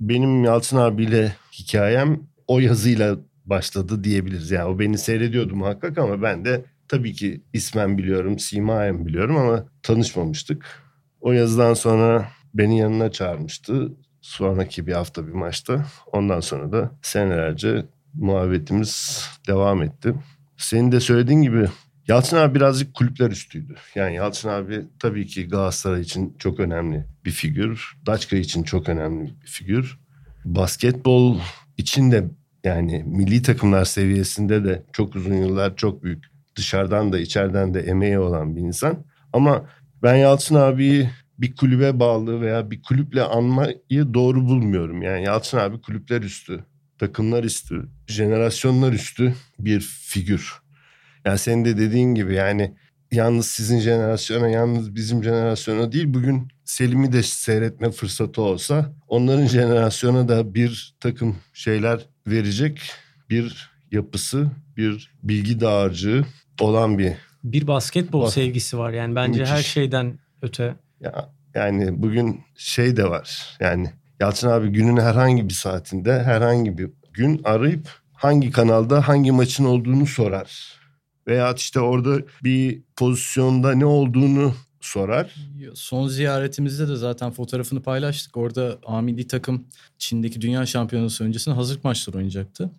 [0.00, 4.50] Benim Yalçın abiyle hikayem o yazıyla başladı diyebiliriz.
[4.50, 9.64] Yani o beni seyrediyordu muhakkak ama ben de tabii ki ismen biliyorum, simayen biliyorum ama
[9.82, 10.82] tanışmamıştık.
[11.20, 13.92] O yazıdan sonra beni yanına çağırmıştı.
[14.22, 15.86] Sonraki bir hafta bir maçta.
[16.12, 20.14] Ondan sonra da senelerce muhabbetimiz devam etti.
[20.56, 21.68] Senin de söylediğin gibi
[22.08, 23.74] Yalçın abi birazcık kulüpler üstüydü.
[23.94, 27.96] Yani Yalçın abi tabii ki Galatasaray için çok önemli bir figür.
[28.06, 29.98] Daçka için çok önemli bir figür.
[30.44, 31.38] Basketbol
[31.76, 32.24] için de
[32.64, 36.24] yani milli takımlar seviyesinde de çok uzun yıllar çok büyük
[36.56, 39.04] dışarıdan da içeriden de emeği olan bir insan.
[39.32, 39.64] Ama
[40.02, 41.10] ben Yalçın abiyi
[41.42, 45.02] bir kulübe bağlı veya bir kulüple anmayı doğru bulmuyorum.
[45.02, 46.64] Yani Yalçın abi kulüpler üstü,
[46.98, 50.52] takımlar üstü, jenerasyonlar üstü bir figür.
[51.24, 52.74] Yani senin de dediğin gibi yani
[53.12, 60.28] yalnız sizin jenerasyona, yalnız bizim jenerasyona değil bugün Selim'i de seyretme fırsatı olsa onların jenerasyona
[60.28, 62.90] da bir takım şeyler verecek
[63.30, 66.24] bir yapısı, bir bilgi dağarcığı
[66.60, 67.12] olan bir
[67.44, 68.92] bir basketbol Bas- sevgisi var.
[68.92, 69.54] Yani bence Müthiş.
[69.54, 70.74] her şeyden öte.
[71.02, 73.56] Ya yani bugün şey de var.
[73.60, 73.90] Yani
[74.22, 80.06] Yalçın abi günün herhangi bir saatinde herhangi bir gün arayıp hangi kanalda hangi maçın olduğunu
[80.06, 80.78] sorar.
[81.26, 85.34] Veya işte orada bir pozisyonda ne olduğunu sorar.
[85.74, 88.36] Son ziyaretimizde de zaten fotoğrafını paylaştık.
[88.36, 89.64] Orada A milli takım
[89.98, 92.70] Çin'deki dünya şampiyonası öncesinde hazırlık maçları oynayacaktı.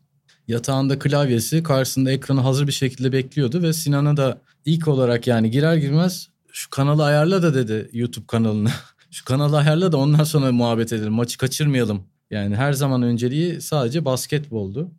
[0.48, 5.76] Yatağında klavyesi karşısında ekranı hazır bir şekilde bekliyordu ve Sinan'a da ilk olarak yani girer
[5.76, 8.70] girmez şu kanalı ayarla da dedi YouTube kanalını.
[9.12, 12.04] şu kanalı ayarla da ondan sonra muhabbet edelim maçı kaçırmayalım.
[12.32, 14.92] Yani her zaman önceliği sadece basketboldu.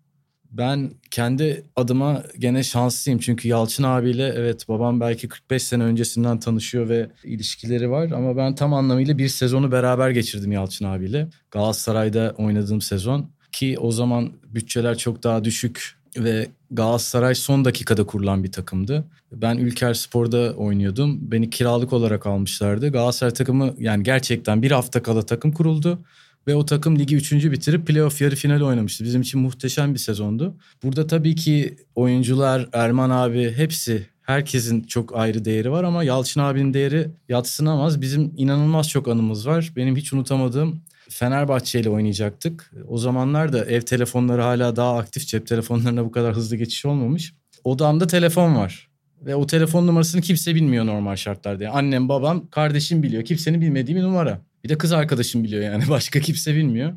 [0.50, 6.88] Ben kendi adıma gene şanslıyım çünkü Yalçın abiyle evet babam belki 45 sene öncesinden tanışıyor
[6.88, 11.28] ve ilişkileri var ama ben tam anlamıyla bir sezonu beraber geçirdim Yalçın abiyle.
[11.50, 18.44] Galatasaray'da oynadığım sezon ki o zaman bütçeler çok daha düşük ve Galatasaray son dakikada kurulan
[18.44, 19.04] bir takımdı.
[19.32, 21.18] Ben Ülker Spor'da oynuyordum.
[21.30, 22.92] Beni kiralık olarak almışlardı.
[22.92, 25.98] Galatasaray takımı yani gerçekten bir hafta kala takım kuruldu.
[26.46, 29.04] Ve o takım ligi üçüncü bitirip playoff yarı finali oynamıştı.
[29.04, 30.54] Bizim için muhteşem bir sezondu.
[30.82, 36.74] Burada tabii ki oyuncular, Erman abi hepsi herkesin çok ayrı değeri var ama Yalçın abinin
[36.74, 38.00] değeri yatsınamaz.
[38.00, 39.72] Bizim inanılmaz çok anımız var.
[39.76, 40.80] Benim hiç unutamadığım
[41.14, 42.72] Fenerbahçe ile oynayacaktık.
[42.88, 45.26] O zamanlar da ev telefonları hala daha aktif.
[45.26, 47.34] Cep telefonlarına bu kadar hızlı geçiş olmamış.
[47.64, 48.88] Odamda telefon var.
[49.22, 51.64] Ve o telefon numarasını kimse bilmiyor normal şartlarda.
[51.64, 53.24] Yani annem, babam, kardeşim biliyor.
[53.24, 54.40] Kimsenin bilmediği bir numara.
[54.64, 55.84] Bir de kız arkadaşım biliyor yani.
[55.90, 56.92] Başka kimse bilmiyor.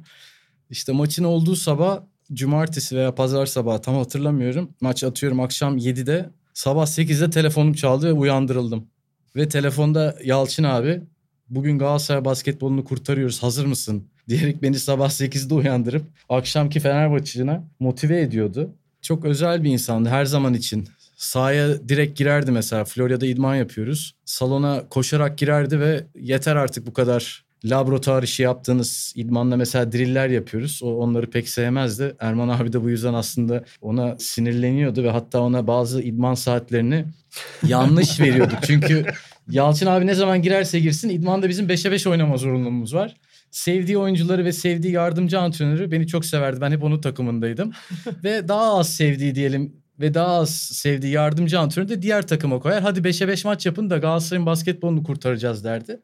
[0.69, 1.99] İşte maçın olduğu sabah
[2.33, 4.69] cumartesi veya pazar sabahı tam hatırlamıyorum.
[4.81, 6.29] Maç atıyorum akşam 7'de.
[6.53, 8.87] Sabah 8'de telefonum çaldı ve uyandırıldım.
[9.35, 11.01] Ve telefonda Yalçın abi
[11.49, 14.03] bugün Galatasaray basketbolunu kurtarıyoruz hazır mısın?
[14.29, 18.69] Diyerek beni sabah 8'de uyandırıp akşamki Fenerbahçe'ne motive ediyordu.
[19.01, 20.87] Çok özel bir insandı her zaman için.
[21.17, 22.85] Sahaya direkt girerdi mesela.
[22.85, 24.15] Florya'da idman yapıyoruz.
[24.25, 30.79] Salona koşarak girerdi ve yeter artık bu kadar laboratuvar işi yaptığınız idmanla mesela driller yapıyoruz.
[30.83, 32.15] O onları pek sevmezdi.
[32.19, 37.05] Erman abi de bu yüzden aslında ona sinirleniyordu ve hatta ona bazı idman saatlerini
[37.67, 38.59] yanlış veriyorduk.
[38.67, 39.05] Çünkü
[39.49, 43.15] Yalçın abi ne zaman girerse girsin idmanda bizim 5'e 5 oynama zorunluluğumuz var.
[43.51, 46.61] Sevdiği oyuncuları ve sevdiği yardımcı antrenörü beni çok severdi.
[46.61, 47.71] Ben hep onun takımındaydım.
[48.23, 52.81] ve daha az sevdiği diyelim ve daha az sevdiği yardımcı antrenörü de diğer takıma koyar.
[52.81, 55.99] Hadi 5'e 5 maç yapın da Galatasaray'ın basketbolunu kurtaracağız derdi.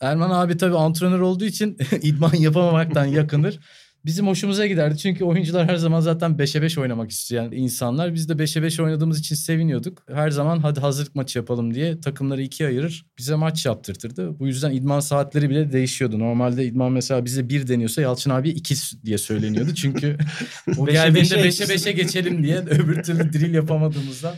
[0.00, 3.58] Erman abi tabii antrenör olduğu için idman yapamamaktan yakınır.
[4.06, 8.14] Bizim hoşumuza giderdi çünkü oyuncular her zaman zaten 5'e 5 oynamak isteyen insanlar.
[8.14, 10.02] Biz de 5'e 5 oynadığımız için seviniyorduk.
[10.12, 13.06] Her zaman hadi hazırlık maçı yapalım diye takımları ikiye ayırır.
[13.18, 14.38] Bize maç yaptırtırdı.
[14.38, 16.18] Bu yüzden idman saatleri bile değişiyordu.
[16.18, 19.74] Normalde idman mesela bize bir deniyorsa Yalçın abi 2 diye söyleniyordu.
[19.74, 20.16] Çünkü
[20.78, 24.34] o geldiğinde beşe 5'e 5'e geçelim diye öbür türlü drill yapamadığımızda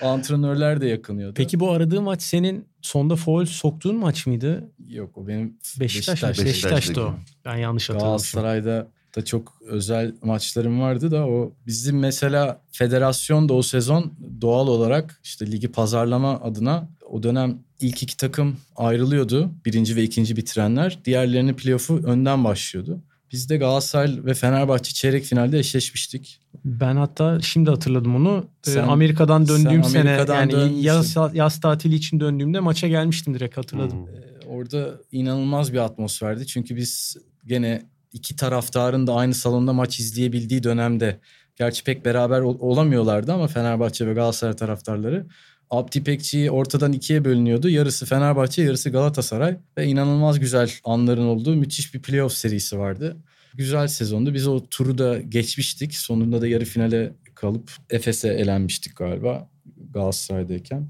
[0.00, 1.34] antrenörler de yakınıyordu.
[1.36, 4.70] Peki bu aradığı maç senin sonda foul soktuğun maç mıydı?
[4.88, 6.44] Yok o benim Beşiktaş, Beşiktaş.
[6.46, 7.14] Beşiktaş'ta o.
[7.44, 8.08] Ben yanlış hatırlamışım.
[8.08, 14.68] Galatasaray'da da çok özel maçlarım vardı da o bizim mesela federasyon da o sezon doğal
[14.68, 19.50] olarak işte ligi pazarlama adına o dönem ilk iki takım ayrılıyordu.
[19.66, 20.98] Birinci ve ikinci bitirenler.
[21.04, 23.00] Diğerlerinin playoff'u önden başlıyordu.
[23.32, 26.40] Biz de Galatasaray ve Fenerbahçe çeyrek finalde eşleşmiştik.
[26.64, 28.46] Ben hatta şimdi hatırladım onu.
[28.66, 30.82] Ee, Sen- Amerika'dan döndüğüm sen sene Amerika'dan yani dönmüşsün.
[30.82, 33.98] yaz, yaz tatili için döndüğümde maça gelmiştim direkt hatırladım.
[33.98, 34.52] Hmm.
[34.56, 36.46] Orada inanılmaz bir atmosferdi.
[36.46, 41.20] Çünkü biz gene iki taraftarın da aynı salonda maç izleyebildiği dönemde
[41.56, 45.26] gerçi pek beraber ol- olamıyorlardı ama Fenerbahçe ve Galatasaray taraftarları
[45.70, 47.68] Abdi İpekçi ortadan ikiye bölünüyordu.
[47.68, 53.16] Yarısı Fenerbahçe, yarısı Galatasaray ve inanılmaz güzel anların olduğu müthiş bir playoff serisi vardı.
[53.54, 54.34] Güzel sezondu.
[54.34, 55.94] Biz o turu da geçmiştik.
[55.94, 59.48] Sonunda da yarı finale kalıp Efes'e elenmiştik galiba
[59.90, 60.88] Galatasaray'dayken.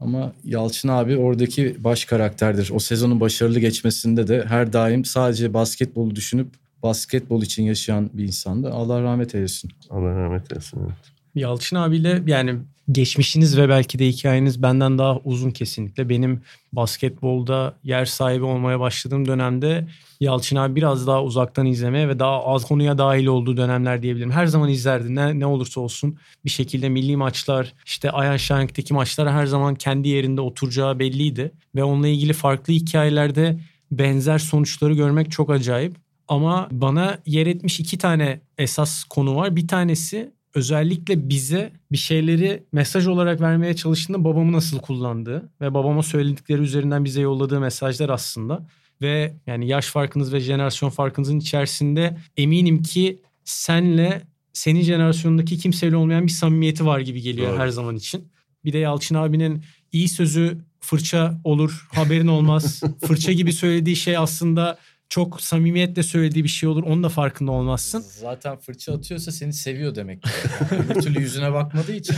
[0.00, 2.70] Ama Yalçın abi oradaki baş karakterdir.
[2.74, 6.48] O sezonun başarılı geçmesinde de her daim sadece basketbolu düşünüp
[6.82, 8.70] basketbol için yaşayan bir insandı.
[8.70, 9.70] Allah rahmet eylesin.
[9.90, 10.80] Allah rahmet eylesin.
[10.84, 11.19] evet.
[11.34, 12.54] Yalçın abiyle yani
[12.92, 16.08] geçmişiniz ve belki de hikayeniz benden daha uzun kesinlikle.
[16.08, 19.86] Benim basketbolda yer sahibi olmaya başladığım dönemde
[20.20, 24.30] Yalçın abi biraz daha uzaktan izlemeye ve daha az konuya dahil olduğu dönemler diyebilirim.
[24.30, 29.32] Her zaman izlerdi ne, ne olursa olsun bir şekilde milli maçlar işte Ayhan Şahink'teki maçlar
[29.32, 31.52] her zaman kendi yerinde oturacağı belliydi.
[31.74, 33.58] Ve onunla ilgili farklı hikayelerde
[33.92, 35.96] benzer sonuçları görmek çok acayip.
[36.28, 39.56] Ama bana yer etmiş iki tane esas konu var.
[39.56, 46.02] Bir tanesi özellikle bize bir şeyleri mesaj olarak vermeye çalıştığında babamı nasıl kullandığı ve babama
[46.02, 48.66] söyledikleri üzerinden bize yolladığı mesajlar aslında.
[49.02, 56.26] Ve yani yaş farkınız ve jenerasyon farkınızın içerisinde eminim ki senle senin jenerasyonundaki kimseyle olmayan
[56.26, 57.58] bir samimiyeti var gibi geliyor Doğru.
[57.58, 58.28] her zaman için.
[58.64, 62.82] Bir de Yalçın abinin iyi sözü fırça olur haberin olmaz.
[63.06, 64.78] fırça gibi söylediği şey aslında
[65.10, 66.82] çok samimiyetle söylediği bir şey olur.
[66.82, 68.04] Onun da farkında olmazsın.
[68.20, 70.24] Zaten fırça atıyorsa seni seviyor demek.
[70.70, 72.16] Yani bir türlü yüzüne bakmadığı için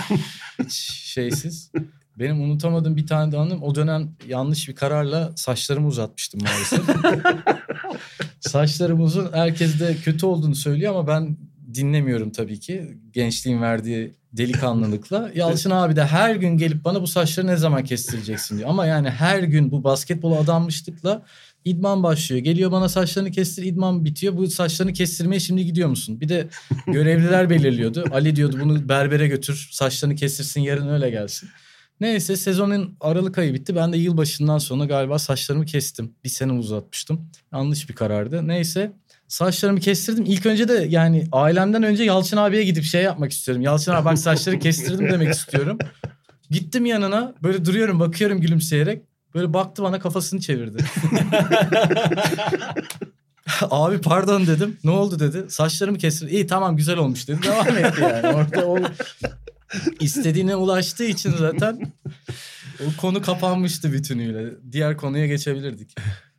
[0.65, 0.73] hiç
[1.05, 1.73] şeysiz.
[2.19, 6.81] Benim unutamadığım bir tane de anım o dönem yanlış bir kararla saçlarımı uzatmıştım maalesef.
[8.41, 11.37] Saçlarım uzun herkes de kötü olduğunu söylüyor ama ben
[11.75, 12.99] dinlemiyorum tabii ki.
[13.13, 15.31] Gençliğin verdiği delikanlılıkla.
[15.35, 18.69] Yalçın abi de her gün gelip bana bu saçları ne zaman kestireceksin diyor.
[18.71, 21.23] Ama yani her gün bu basketbola adanmışlıkla
[21.65, 22.43] idman başlıyor.
[22.43, 24.37] Geliyor bana saçlarını kestir idman bitiyor.
[24.37, 26.21] Bu saçlarını kestirmeye şimdi gidiyor musun?
[26.21, 26.49] Bir de
[26.87, 28.05] görevliler belirliyordu.
[28.11, 31.49] Ali diyordu bunu berbere götür saçlarını kestirsin yarın öyle gelsin.
[32.01, 33.77] Neyse sezonun Aralık ayı bitti.
[33.77, 36.15] Ben de yılbaşından sonra galiba saçlarımı kestim.
[36.25, 37.31] Bir sene uzatmıştım.
[37.53, 38.49] Yanlış bir karardı.
[38.49, 38.93] Neyse
[39.29, 40.25] saçlarımı kestirdim.
[40.25, 43.63] İlk önce de yani ailemden önce Yalçın abiye gidip şey yapmak istiyorum.
[43.63, 45.79] Yalçın abi bak saçları kestirdim demek istiyorum.
[46.51, 49.03] Gittim yanına böyle duruyorum bakıyorum gülümseyerek.
[49.35, 50.85] Böyle baktı bana kafasını çevirdi.
[53.71, 54.79] Abi pardon dedim.
[54.85, 55.45] Ne oldu dedi.
[55.49, 56.29] Saçlarımı kestir.
[56.29, 57.43] İyi tamam güzel olmuş dedi.
[57.43, 58.27] Devam etti yani.
[58.27, 58.79] Orada o
[60.01, 61.93] istediğine ulaştığı için zaten
[62.81, 64.51] o konu kapanmıştı bütünüyle.
[64.73, 65.95] Diğer konuya geçebilirdik.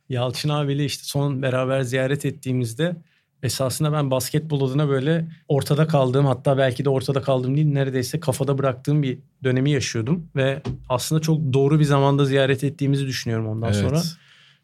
[0.08, 2.96] Yalçın abiyle işte son beraber ziyaret ettiğimizde
[3.44, 8.58] esasında ben basketbol adına böyle ortada kaldığım hatta belki de ortada kaldığım değil neredeyse kafada
[8.58, 10.26] bıraktığım bir dönemi yaşıyordum.
[10.36, 13.80] Ve aslında çok doğru bir zamanda ziyaret ettiğimizi düşünüyorum ondan Evet.
[13.80, 14.02] sonra.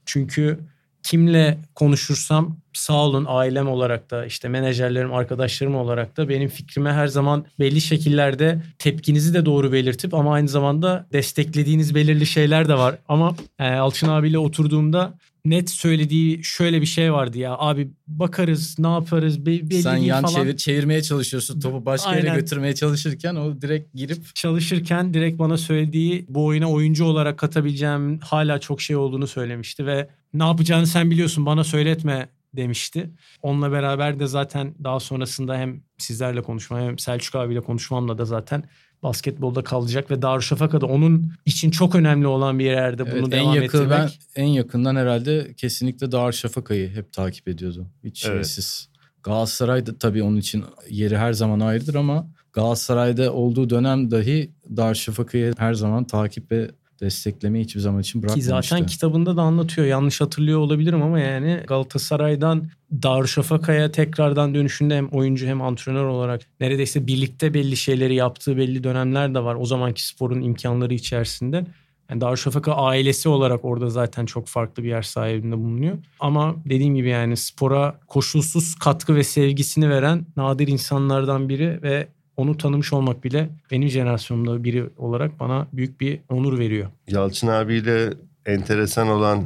[0.06, 0.58] Çünkü
[1.02, 7.06] kimle konuşursam sağ olun ailem olarak da işte menajerlerim, arkadaşlarım olarak da benim fikrime her
[7.06, 12.98] zaman belli şekillerde tepkinizi de doğru belirtip ama aynı zamanda desteklediğiniz belirli şeyler de var.
[13.08, 18.88] Ama e, Alçın abiyle oturduğumda net söylediği şöyle bir şey vardı ya abi bakarız ne
[18.88, 20.34] yaparız be- belli Sen yan falan.
[20.34, 21.60] çevir, çevirmeye çalışıyorsun.
[21.60, 22.40] Topu başka yere Aynen.
[22.40, 28.58] götürmeye çalışırken o direkt girip çalışırken direkt bana söylediği bu oyuna oyuncu olarak katabileceğim hala
[28.58, 33.10] çok şey olduğunu söylemişti ve ne yapacağını sen biliyorsun bana söyletme demişti.
[33.42, 38.64] Onunla beraber de zaten daha sonrasında hem sizlerle konuşmam hem Selçuk abiyle konuşmamla da zaten
[39.02, 43.54] basketbolda kalacak ve Darüşşafaka'da onun için çok önemli olan bir yerde bunu Evet, en devam
[43.54, 44.20] yakın ettirmek.
[44.36, 47.86] ben en yakından herhalde kesinlikle Darüşşafaka'yı hep takip ediyordu.
[48.04, 48.36] Hiç Evet.
[48.36, 48.90] şeysiz.
[49.22, 55.52] Galatasaray da tabii onun için yeri her zaman ayrıdır ama Galatasaray'da olduğu dönem dahi Darüşşafaka'yı
[55.58, 58.50] her zaman takip ve desteklemeyi hiçbir zaman için Ki bırakmamıştı.
[58.50, 59.86] zaten kitabında da anlatıyor.
[59.86, 62.68] Yanlış hatırlıyor olabilirim ama yani Galatasaray'dan
[63.02, 69.34] Darüşşafaka'ya tekrardan dönüşünde hem oyuncu hem antrenör olarak neredeyse birlikte belli şeyleri yaptığı belli dönemler
[69.34, 69.54] de var.
[69.60, 71.66] O zamanki sporun imkanları içerisinde.
[72.10, 75.98] Yani Darüşşafaka ailesi olarak orada zaten çok farklı bir yer sahibinde bulunuyor.
[76.20, 82.08] Ama dediğim gibi yani spora koşulsuz katkı ve sevgisini veren nadir insanlardan biri ve
[82.40, 86.90] onu tanımış olmak bile benim jenerasyonumda biri olarak bana büyük bir onur veriyor.
[87.08, 88.12] Yalçın abiyle
[88.46, 89.44] enteresan olan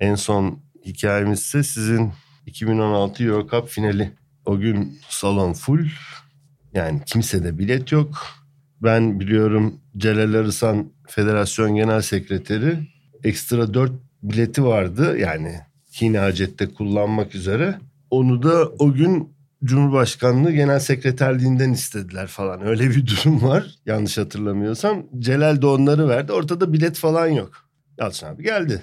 [0.00, 2.12] en son hikayemiz ise sizin
[2.46, 4.12] 2016 Euro Cup finali.
[4.46, 5.86] O gün salon full.
[6.74, 8.18] Yani kimsede bilet yok.
[8.82, 12.78] Ben biliyorum Celal Arısan Federasyon Genel Sekreteri
[13.24, 15.18] ekstra 4 bileti vardı.
[15.18, 15.54] Yani
[16.00, 17.78] Hine Hacet'te kullanmak üzere.
[18.10, 19.28] onu da o gün
[19.64, 22.66] Cumhurbaşkanlığı Genel Sekreterliğinden istediler falan.
[22.66, 25.06] Öyle bir durum var yanlış hatırlamıyorsam.
[25.18, 26.32] Celal de onları verdi.
[26.32, 27.52] Ortada bilet falan yok.
[27.98, 28.82] Yalçın abi geldi.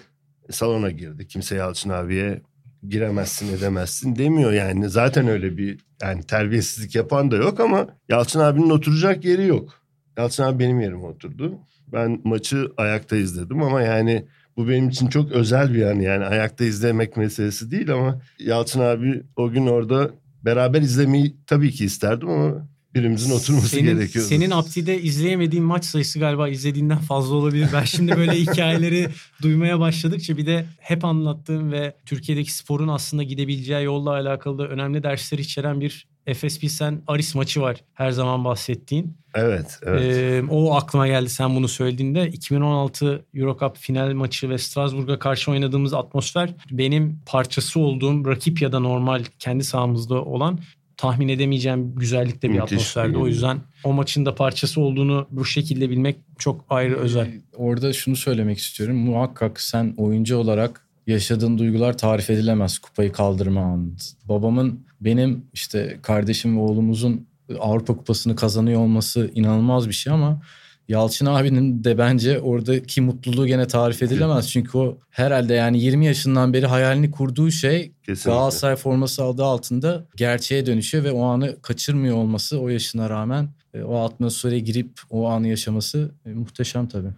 [0.49, 1.27] E, salona girdi.
[1.27, 2.41] Kimse Yalçın abiye
[2.89, 4.89] giremezsin edemezsin demiyor yani.
[4.89, 9.81] Zaten öyle bir yani terbiyesizlik yapan da yok ama Yalçın abinin oturacak yeri yok.
[10.17, 11.59] Yalçın abi benim yerime oturdu.
[11.87, 14.25] Ben maçı ayakta izledim ama yani
[14.57, 19.23] bu benim için çok özel bir an yani ayakta izlemek meselesi değil ama Yalçın abi
[19.35, 20.11] o gün orada
[20.47, 24.29] beraber izlemeyi tabii ki isterdim ama birimizin oturması senin, gerekiyordu.
[24.29, 27.67] Senin Apti'de izleyemediğin maç sayısı galiba izlediğinden fazla olabilir.
[27.73, 29.07] Ben şimdi böyle hikayeleri
[29.41, 35.03] duymaya başladıkça bir de hep anlattığım ve Türkiye'deki sporun aslında gidebileceği yolla alakalı da önemli
[35.03, 39.17] dersler içeren bir Efes Pilsen Aris maçı var her zaman bahsettiğin.
[39.35, 40.01] Evet, evet.
[40.01, 42.27] Ee, o aklıma geldi sen bunu söylediğinde.
[42.27, 48.79] 2016 Eurocup final maçı ve Strasbourg'a karşı oynadığımız atmosfer benim parçası olduğum rakip ya da
[48.79, 50.59] normal kendi sahamızda olan
[50.97, 53.13] tahmin edemeyeceğim güzellikte bir Müthiş atmosferdi.
[53.13, 57.25] bir O yüzden o maçın da parçası olduğunu bu şekilde bilmek çok ayrı özel.
[57.25, 58.95] Ee, Orada şunu söylemek istiyorum.
[58.95, 63.89] Muhakkak sen oyuncu olarak yaşadığın duygular tarif edilemez kupayı kaldırma anı.
[64.25, 67.27] Babamın benim işte kardeşim ve oğlumuzun
[67.59, 70.41] Avrupa Kupası'nı kazanıyor olması inanılmaz bir şey ama
[70.87, 74.49] Yalçın abinin de bence oradaki mutluluğu gene tarif edilemez.
[74.49, 78.31] Çünkü o herhalde yani 20 yaşından beri hayalini kurduğu şey Kesinlikle.
[78.31, 83.81] Galatasaray forması aldığı altında gerçeğe dönüşüyor ve o anı kaçırmıyor olması o yaşına rağmen e,
[83.81, 87.11] o atmosfere girip o anı yaşaması e, muhteşem tabii.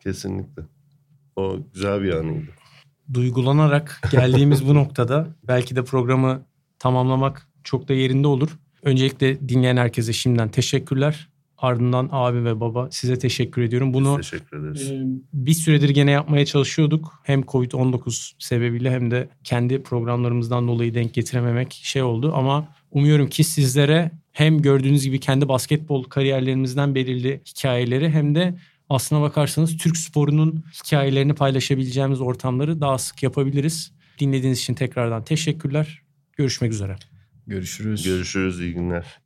[0.00, 0.62] Kesinlikle.
[1.36, 2.50] O güzel bir anıydı.
[3.14, 6.42] Duygulanarak geldiğimiz bu noktada belki de programı
[6.80, 8.58] tamamlamak çok da yerinde olur.
[8.82, 11.28] Öncelikle dinleyen herkese şimdiden teşekkürler.
[11.58, 13.94] Ardından abi ve baba size teşekkür ediyorum.
[13.94, 14.90] Bunu Biz teşekkür ederiz.
[14.90, 15.02] Ee,
[15.32, 17.20] bir süredir gene yapmaya çalışıyorduk.
[17.24, 22.32] Hem Covid-19 sebebiyle hem de kendi programlarımızdan dolayı denk getirememek şey oldu.
[22.34, 28.54] Ama umuyorum ki sizlere hem gördüğünüz gibi kendi basketbol kariyerlerimizden belirli hikayeleri hem de
[28.88, 33.92] aslına bakarsanız Türk sporunun hikayelerini paylaşabileceğimiz ortamları daha sık yapabiliriz.
[34.18, 36.02] Dinlediğiniz için tekrardan teşekkürler.
[36.40, 36.96] Görüşmek üzere.
[37.46, 38.04] Görüşürüz.
[38.04, 38.60] Görüşürüz.
[38.60, 39.19] iyi günler.